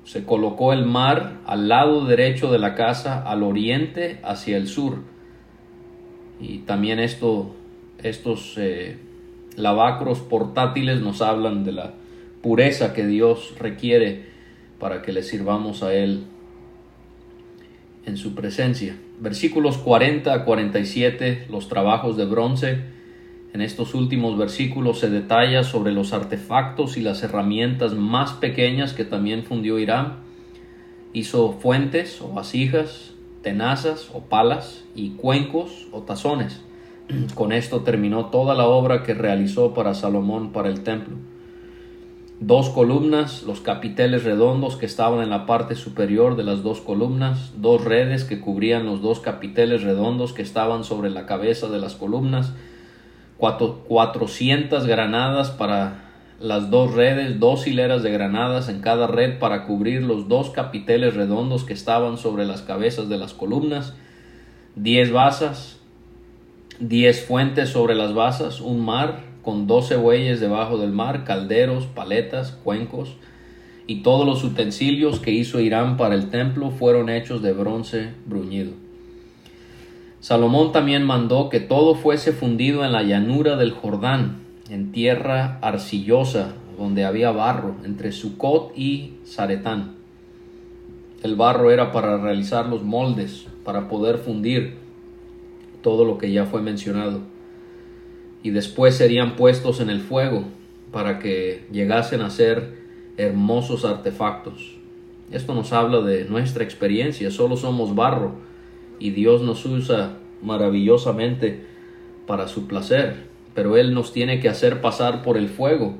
Se 0.02 0.24
colocó 0.24 0.72
el 0.72 0.84
mar 0.84 1.38
al 1.46 1.68
lado 1.68 2.04
derecho 2.04 2.50
de 2.50 2.58
la 2.58 2.74
casa, 2.74 3.22
al 3.22 3.44
oriente 3.44 4.18
hacia 4.24 4.56
el 4.56 4.66
sur. 4.66 5.04
Y 6.40 6.58
también 6.58 6.98
esto, 6.98 7.54
estos 8.02 8.54
eh, 8.56 8.98
lavacros 9.54 10.18
portátiles 10.18 11.00
nos 11.00 11.22
hablan 11.22 11.62
de 11.62 11.70
la 11.70 11.94
pureza 12.42 12.94
que 12.94 13.06
Dios 13.06 13.54
requiere 13.60 14.24
para 14.80 15.02
que 15.02 15.12
le 15.12 15.22
sirvamos 15.22 15.84
a 15.84 15.94
Él 15.94 16.24
en 18.06 18.16
su 18.16 18.34
presencia. 18.34 18.96
Versículos 19.20 19.76
40 19.78 20.32
a 20.32 20.44
47, 20.44 21.46
los 21.50 21.68
trabajos 21.68 22.16
de 22.16 22.24
bronce. 22.24 22.78
En 23.52 23.60
estos 23.60 23.94
últimos 23.94 24.38
versículos 24.38 25.00
se 25.00 25.10
detalla 25.10 25.64
sobre 25.64 25.92
los 25.92 26.12
artefactos 26.12 26.96
y 26.96 27.02
las 27.02 27.22
herramientas 27.22 27.94
más 27.94 28.32
pequeñas 28.32 28.92
que 28.92 29.04
también 29.04 29.44
fundió 29.44 29.78
Irán. 29.78 30.20
Hizo 31.12 31.52
fuentes 31.52 32.20
o 32.22 32.32
vasijas, 32.32 33.14
tenazas 33.42 34.10
o 34.14 34.20
palas 34.20 34.84
y 34.94 35.10
cuencos 35.10 35.88
o 35.92 36.02
tazones. 36.02 36.62
Con 37.34 37.52
esto 37.52 37.80
terminó 37.80 38.26
toda 38.26 38.54
la 38.54 38.66
obra 38.66 39.02
que 39.02 39.14
realizó 39.14 39.74
para 39.74 39.94
Salomón 39.94 40.52
para 40.52 40.68
el 40.68 40.82
templo 40.82 41.16
dos 42.40 42.68
columnas, 42.68 43.44
los 43.44 43.60
capiteles 43.60 44.24
redondos 44.24 44.76
que 44.76 44.86
estaban 44.86 45.22
en 45.22 45.30
la 45.30 45.46
parte 45.46 45.74
superior 45.74 46.36
de 46.36 46.44
las 46.44 46.62
dos 46.62 46.80
columnas, 46.80 47.52
dos 47.56 47.84
redes 47.84 48.24
que 48.24 48.40
cubrían 48.40 48.84
los 48.84 49.00
dos 49.00 49.20
capiteles 49.20 49.82
redondos 49.82 50.32
que 50.32 50.42
estaban 50.42 50.84
sobre 50.84 51.10
la 51.10 51.24
cabeza 51.24 51.68
de 51.68 51.78
las 51.78 51.94
columnas, 51.94 52.52
cuatrocientas 53.38 54.86
granadas 54.86 55.50
para 55.50 56.02
las 56.38 56.70
dos 56.70 56.92
redes, 56.94 57.40
dos 57.40 57.66
hileras 57.66 58.02
de 58.02 58.10
granadas 58.10 58.68
en 58.68 58.80
cada 58.80 59.06
red 59.06 59.38
para 59.38 59.64
cubrir 59.64 60.02
los 60.02 60.28
dos 60.28 60.50
capiteles 60.50 61.14
redondos 61.14 61.64
que 61.64 61.72
estaban 61.72 62.18
sobre 62.18 62.44
las 62.44 62.60
cabezas 62.60 63.08
de 63.08 63.16
las 63.16 63.32
columnas, 63.32 63.94
diez 64.74 65.10
basas, 65.10 65.80
diez 66.78 67.24
fuentes 67.24 67.70
sobre 67.70 67.94
las 67.94 68.12
basas, 68.12 68.60
un 68.60 68.84
mar, 68.84 69.24
con 69.46 69.68
doce 69.68 69.94
bueyes 69.94 70.40
debajo 70.40 70.76
del 70.76 70.90
mar, 70.90 71.22
calderos, 71.22 71.86
paletas, 71.86 72.50
cuencos, 72.64 73.14
y 73.86 74.02
todos 74.02 74.26
los 74.26 74.42
utensilios 74.42 75.20
que 75.20 75.30
hizo 75.30 75.60
Irán 75.60 75.96
para 75.96 76.16
el 76.16 76.30
templo 76.30 76.72
fueron 76.72 77.08
hechos 77.08 77.42
de 77.42 77.52
bronce 77.52 78.08
bruñido. 78.24 78.72
Salomón 80.18 80.72
también 80.72 81.04
mandó 81.04 81.48
que 81.48 81.60
todo 81.60 81.94
fuese 81.94 82.32
fundido 82.32 82.84
en 82.84 82.90
la 82.90 83.04
llanura 83.04 83.54
del 83.54 83.70
Jordán, 83.70 84.38
en 84.68 84.90
tierra 84.90 85.60
arcillosa, 85.62 86.54
donde 86.76 87.04
había 87.04 87.30
barro, 87.30 87.76
entre 87.84 88.10
Sucot 88.10 88.76
y 88.76 89.12
Zaretán. 89.24 89.94
El 91.22 91.36
barro 91.36 91.70
era 91.70 91.92
para 91.92 92.18
realizar 92.18 92.66
los 92.66 92.82
moldes, 92.82 93.46
para 93.64 93.86
poder 93.86 94.18
fundir 94.18 94.78
todo 95.84 96.04
lo 96.04 96.18
que 96.18 96.32
ya 96.32 96.46
fue 96.46 96.62
mencionado 96.62 97.35
y 98.42 98.50
después 98.50 98.94
serían 98.94 99.36
puestos 99.36 99.80
en 99.80 99.90
el 99.90 100.00
fuego 100.00 100.44
para 100.92 101.18
que 101.18 101.66
llegasen 101.72 102.20
a 102.22 102.30
ser 102.30 102.74
hermosos 103.16 103.84
artefactos. 103.84 104.76
Esto 105.32 105.54
nos 105.54 105.72
habla 105.72 106.00
de 106.00 106.24
nuestra 106.24 106.62
experiencia, 106.64 107.30
solo 107.30 107.56
somos 107.56 107.94
barro 107.94 108.32
y 108.98 109.10
Dios 109.10 109.42
nos 109.42 109.64
usa 109.66 110.18
maravillosamente 110.42 111.66
para 112.26 112.46
su 112.48 112.66
placer, 112.66 113.24
pero 113.54 113.76
Él 113.76 113.94
nos 113.94 114.12
tiene 114.12 114.40
que 114.40 114.48
hacer 114.48 114.80
pasar 114.80 115.22
por 115.22 115.36
el 115.36 115.48
fuego, 115.48 115.96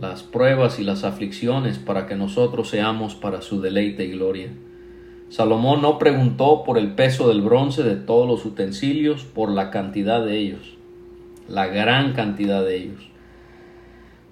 las 0.00 0.22
pruebas 0.22 0.78
y 0.78 0.84
las 0.84 1.04
aflicciones 1.04 1.78
para 1.78 2.06
que 2.06 2.16
nosotros 2.16 2.68
seamos 2.68 3.14
para 3.14 3.42
su 3.42 3.60
deleite 3.60 4.04
y 4.04 4.12
gloria. 4.12 4.50
Salomón 5.28 5.82
no 5.82 5.98
preguntó 5.98 6.62
por 6.64 6.78
el 6.78 6.94
peso 6.94 7.28
del 7.28 7.42
bronce 7.42 7.82
de 7.82 7.96
todos 7.96 8.28
los 8.28 8.44
utensilios, 8.44 9.24
por 9.24 9.50
la 9.50 9.70
cantidad 9.70 10.24
de 10.24 10.38
ellos 10.38 10.75
la 11.48 11.66
gran 11.66 12.12
cantidad 12.12 12.64
de 12.64 12.76
ellos. 12.76 13.08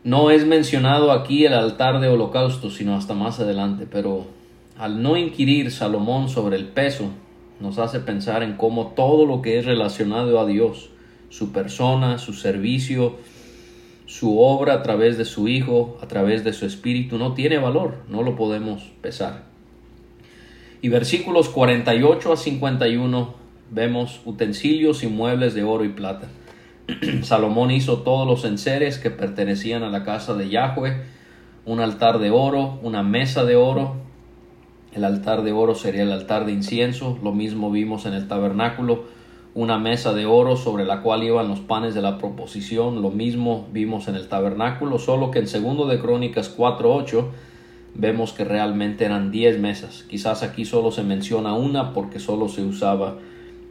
No 0.03 0.31
es 0.31 0.47
mencionado 0.47 1.13
aquí 1.13 1.47
el 1.47 1.55
altar 1.55 2.01
de 2.01 2.09
holocausto, 2.09 2.71
sino 2.71 2.95
hasta 2.95 3.15
más 3.15 3.41
adelante, 3.41 3.87
pero 3.91 4.27
al 4.79 5.03
no 5.03 5.17
inquirir 5.17 5.71
Salomón 5.71 6.29
sobre 6.29 6.57
el 6.57 6.67
peso, 6.67 7.11
nos 7.61 7.79
hace 7.79 8.01
pensar 8.01 8.43
en 8.43 8.57
cómo 8.57 8.89
todo 8.89 9.25
lo 9.25 9.41
que 9.41 9.59
es 9.59 9.65
relacionado 9.65 10.39
a 10.41 10.47
Dios, 10.47 10.91
su 11.31 11.53
persona, 11.53 12.19
su 12.19 12.35
servicio, 12.35 13.17
su 14.07 14.41
obra 14.41 14.75
a 14.75 14.83
través 14.83 15.17
de 15.17 15.25
su 15.25 15.49
Hijo, 15.49 15.99
a 16.03 16.09
través 16.09 16.45
de 16.45 16.53
su 16.53 16.67
Espíritu, 16.67 17.17
no 17.17 17.33
tiene 17.35 17.59
valor, 17.59 18.03
no 18.09 18.23
lo 18.23 18.37
podemos 18.37 18.83
pesar. 19.01 19.45
Y 20.83 20.91
versículos 20.91 21.49
48 21.49 22.33
a 22.33 22.37
51 22.37 23.35
vemos 23.71 24.21
utensilios 24.27 25.03
y 25.03 25.07
muebles 25.07 25.55
de 25.55 25.63
oro 25.63 25.85
y 25.85 25.89
plata. 25.89 26.29
Salomón 27.23 27.71
hizo 27.71 27.99
todos 27.99 28.27
los 28.27 28.45
enseres 28.45 28.99
que 28.99 29.11
pertenecían 29.11 29.83
a 29.83 29.91
la 29.91 30.05
casa 30.05 30.35
de 30.35 30.51
Yahweh, 30.51 31.03
un 31.65 31.81
altar 31.81 32.19
de 32.19 32.31
oro, 32.31 32.79
una 32.83 33.03
mesa 33.03 33.45
de 33.45 33.57
oro. 33.57 33.97
El 34.93 35.05
altar 35.05 35.43
de 35.43 35.53
oro 35.53 35.75
sería 35.75 36.03
el 36.03 36.13
altar 36.13 36.45
de 36.45 36.53
incienso, 36.53 37.19
lo 37.23 37.33
mismo 37.33 37.71
vimos 37.71 38.07
en 38.07 38.13
el 38.13 38.29
tabernáculo, 38.29 39.05
una 39.55 39.79
mesa 39.79 40.13
de 40.13 40.27
oro 40.27 40.57
sobre 40.57 40.85
la 40.85 41.01
cual 41.01 41.23
iban 41.23 41.49
los 41.49 41.61
panes 41.61 41.95
de 41.95 42.03
la 42.03 42.19
proposición, 42.19 43.01
lo 43.03 43.11
mismo 43.11 43.67
vimos 43.73 44.09
en 44.09 44.17
el 44.17 44.29
tabernáculo, 44.29 44.99
solo 44.99 45.31
que 45.31 45.39
en 45.39 45.49
segundo 45.49 45.87
de 45.87 45.99
Crónicas 46.01 46.55
4:8 46.55 47.29
vemos 47.95 48.33
que 48.33 48.45
realmente 48.45 49.05
eran 49.05 49.31
10 49.31 49.59
mesas. 49.59 50.05
Quizás 50.09 50.43
aquí 50.43 50.65
solo 50.65 50.91
se 50.91 51.03
menciona 51.03 51.55
una 51.55 51.93
porque 51.93 52.19
solo 52.19 52.49
se 52.49 52.63
usaba 52.63 53.17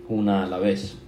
una 0.08 0.44
a 0.44 0.48
la 0.48 0.58
vez. 0.58 1.03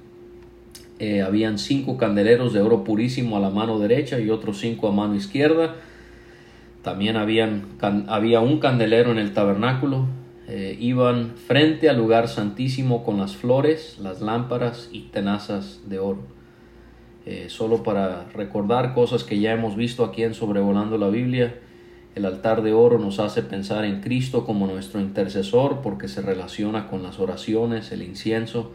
Eh, 1.00 1.22
habían 1.22 1.58
cinco 1.58 1.98
candeleros 1.98 2.54
de 2.54 2.62
oro 2.62 2.84
purísimo 2.84 3.36
a 3.36 3.40
la 3.42 3.50
mano 3.50 3.80
derecha 3.80 4.20
y 4.20 4.30
otros 4.30 4.60
cinco 4.60 4.88
a 4.88 4.92
mano 4.92 5.16
izquierda. 5.16 5.76
También 6.84 7.18
habían, 7.18 7.66
había 8.08 8.40
un 8.40 8.60
candelero 8.60 9.12
en 9.12 9.18
el 9.18 9.34
tabernáculo. 9.34 10.06
Eh, 10.48 10.78
iban 10.80 11.32
frente 11.36 11.90
al 11.90 11.98
lugar 11.98 12.28
santísimo 12.28 13.04
con 13.04 13.18
las 13.18 13.36
flores, 13.36 13.98
las 14.00 14.22
lámparas 14.22 14.90
y 14.92 15.02
tenazas 15.12 15.82
de 15.88 16.00
oro. 16.00 16.20
Eh, 17.26 17.48
solo 17.50 17.82
para 17.82 18.26
recordar 18.34 18.94
cosas 18.94 19.24
que 19.24 19.40
ya 19.40 19.52
hemos 19.52 19.76
visto 19.76 20.06
aquí 20.06 20.22
en 20.22 20.36
Sobrevolando 20.36 21.00
la 21.00 21.10
Biblia, 21.10 21.56
el 22.14 22.24
altar 22.24 22.62
de 22.62 22.72
oro 22.72 23.00
nos 23.00 23.20
hace 23.20 23.42
pensar 23.42 23.84
en 23.84 24.00
Cristo 24.00 24.46
como 24.46 24.68
nuestro 24.68 25.02
intercesor 25.02 25.82
porque 25.82 26.08
se 26.08 26.22
relaciona 26.22 26.88
con 26.88 27.02
las 27.02 27.20
oraciones, 27.20 27.92
el 27.92 28.04
incienso, 28.04 28.72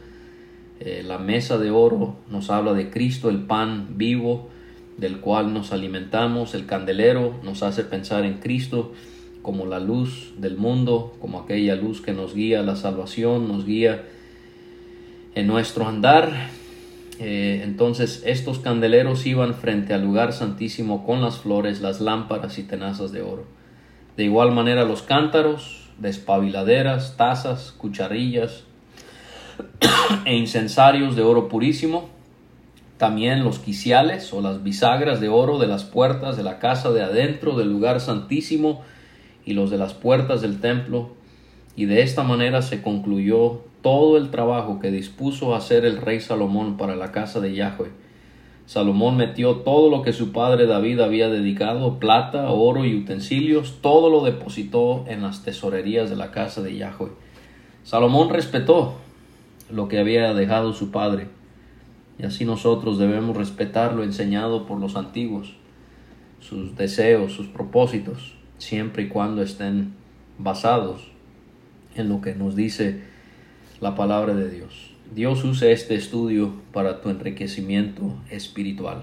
eh, 0.80 1.02
la 1.06 1.18
mesa 1.18 1.58
de 1.58 1.70
oro 1.70 2.16
nos 2.30 2.48
habla 2.48 2.72
de 2.72 2.88
Cristo, 2.88 3.28
el 3.28 3.40
pan 3.40 3.98
vivo 3.98 4.48
del 4.96 5.20
cual 5.20 5.52
nos 5.52 5.72
alimentamos. 5.72 6.54
El 6.54 6.64
candelero 6.64 7.38
nos 7.42 7.62
hace 7.62 7.84
pensar 7.84 8.24
en 8.24 8.38
Cristo 8.38 8.92
como 9.42 9.66
la 9.66 9.78
luz 9.78 10.32
del 10.38 10.56
mundo, 10.56 11.16
como 11.20 11.40
aquella 11.40 11.74
luz 11.74 12.00
que 12.00 12.12
nos 12.12 12.34
guía 12.34 12.60
a 12.60 12.62
la 12.62 12.76
salvación, 12.76 13.46
nos 13.46 13.66
guía 13.66 14.04
en 15.34 15.46
nuestro 15.46 15.86
andar. 15.86 16.48
Eh, 17.18 17.60
entonces 17.62 18.22
estos 18.24 18.58
candeleros 18.58 19.26
iban 19.26 19.54
frente 19.54 19.92
al 19.92 20.02
lugar 20.02 20.32
santísimo 20.32 21.04
con 21.04 21.20
las 21.20 21.38
flores, 21.38 21.82
las 21.82 22.00
lámparas 22.00 22.58
y 22.58 22.62
tenazas 22.62 23.12
de 23.12 23.20
oro. 23.20 23.44
De 24.16 24.24
igual 24.24 24.52
manera 24.52 24.84
los 24.84 25.02
cántaros, 25.02 25.90
despabiladeras, 25.98 27.18
tazas, 27.18 27.72
cucharillas, 27.72 28.64
e 30.24 30.36
incensarios 30.36 31.16
de 31.16 31.22
oro 31.22 31.48
purísimo, 31.48 32.08
también 32.98 33.44
los 33.44 33.58
quiciales 33.58 34.32
o 34.32 34.40
las 34.40 34.62
bisagras 34.62 35.20
de 35.20 35.28
oro 35.28 35.58
de 35.58 35.66
las 35.66 35.84
puertas 35.84 36.36
de 36.36 36.42
la 36.42 36.58
casa 36.58 36.90
de 36.92 37.02
adentro 37.02 37.56
del 37.56 37.70
lugar 37.70 38.00
santísimo 38.00 38.82
y 39.46 39.54
los 39.54 39.70
de 39.70 39.78
las 39.78 39.94
puertas 39.94 40.42
del 40.42 40.60
templo, 40.60 41.10
y 41.76 41.86
de 41.86 42.02
esta 42.02 42.22
manera 42.22 42.62
se 42.62 42.82
concluyó 42.82 43.62
todo 43.82 44.18
el 44.18 44.30
trabajo 44.30 44.80
que 44.80 44.90
dispuso 44.90 45.54
hacer 45.54 45.84
el 45.84 45.96
rey 45.96 46.20
Salomón 46.20 46.76
para 46.76 46.96
la 46.96 47.12
casa 47.12 47.40
de 47.40 47.54
Yahweh. 47.54 47.90
Salomón 48.66 49.16
metió 49.16 49.56
todo 49.56 49.90
lo 49.90 50.02
que 50.02 50.12
su 50.12 50.30
padre 50.30 50.66
David 50.66 51.00
había 51.00 51.28
dedicado, 51.28 51.98
plata, 51.98 52.50
oro 52.50 52.84
y 52.84 52.94
utensilios, 52.94 53.78
todo 53.80 54.10
lo 54.10 54.22
depositó 54.22 55.04
en 55.08 55.22
las 55.22 55.42
tesorerías 55.42 56.08
de 56.08 56.16
la 56.16 56.30
casa 56.30 56.62
de 56.62 56.76
Yahweh. 56.76 57.10
Salomón 57.82 58.28
respetó 58.28 58.94
lo 59.72 59.88
que 59.88 59.98
había 59.98 60.34
dejado 60.34 60.72
su 60.72 60.90
padre, 60.90 61.28
y 62.18 62.24
así 62.24 62.44
nosotros 62.44 62.98
debemos 62.98 63.36
respetar 63.36 63.94
lo 63.94 64.04
enseñado 64.04 64.66
por 64.66 64.78
los 64.78 64.96
antiguos, 64.96 65.54
sus 66.40 66.76
deseos, 66.76 67.32
sus 67.32 67.46
propósitos, 67.46 68.34
siempre 68.58 69.04
y 69.04 69.08
cuando 69.08 69.42
estén 69.42 69.94
basados 70.38 71.10
en 71.94 72.08
lo 72.08 72.20
que 72.20 72.34
nos 72.34 72.56
dice 72.56 73.02
la 73.80 73.94
palabra 73.94 74.34
de 74.34 74.50
Dios. 74.50 74.90
Dios 75.14 75.44
use 75.44 75.72
este 75.72 75.94
estudio 75.94 76.52
para 76.72 77.00
tu 77.00 77.08
enriquecimiento 77.08 78.14
espiritual. 78.30 79.02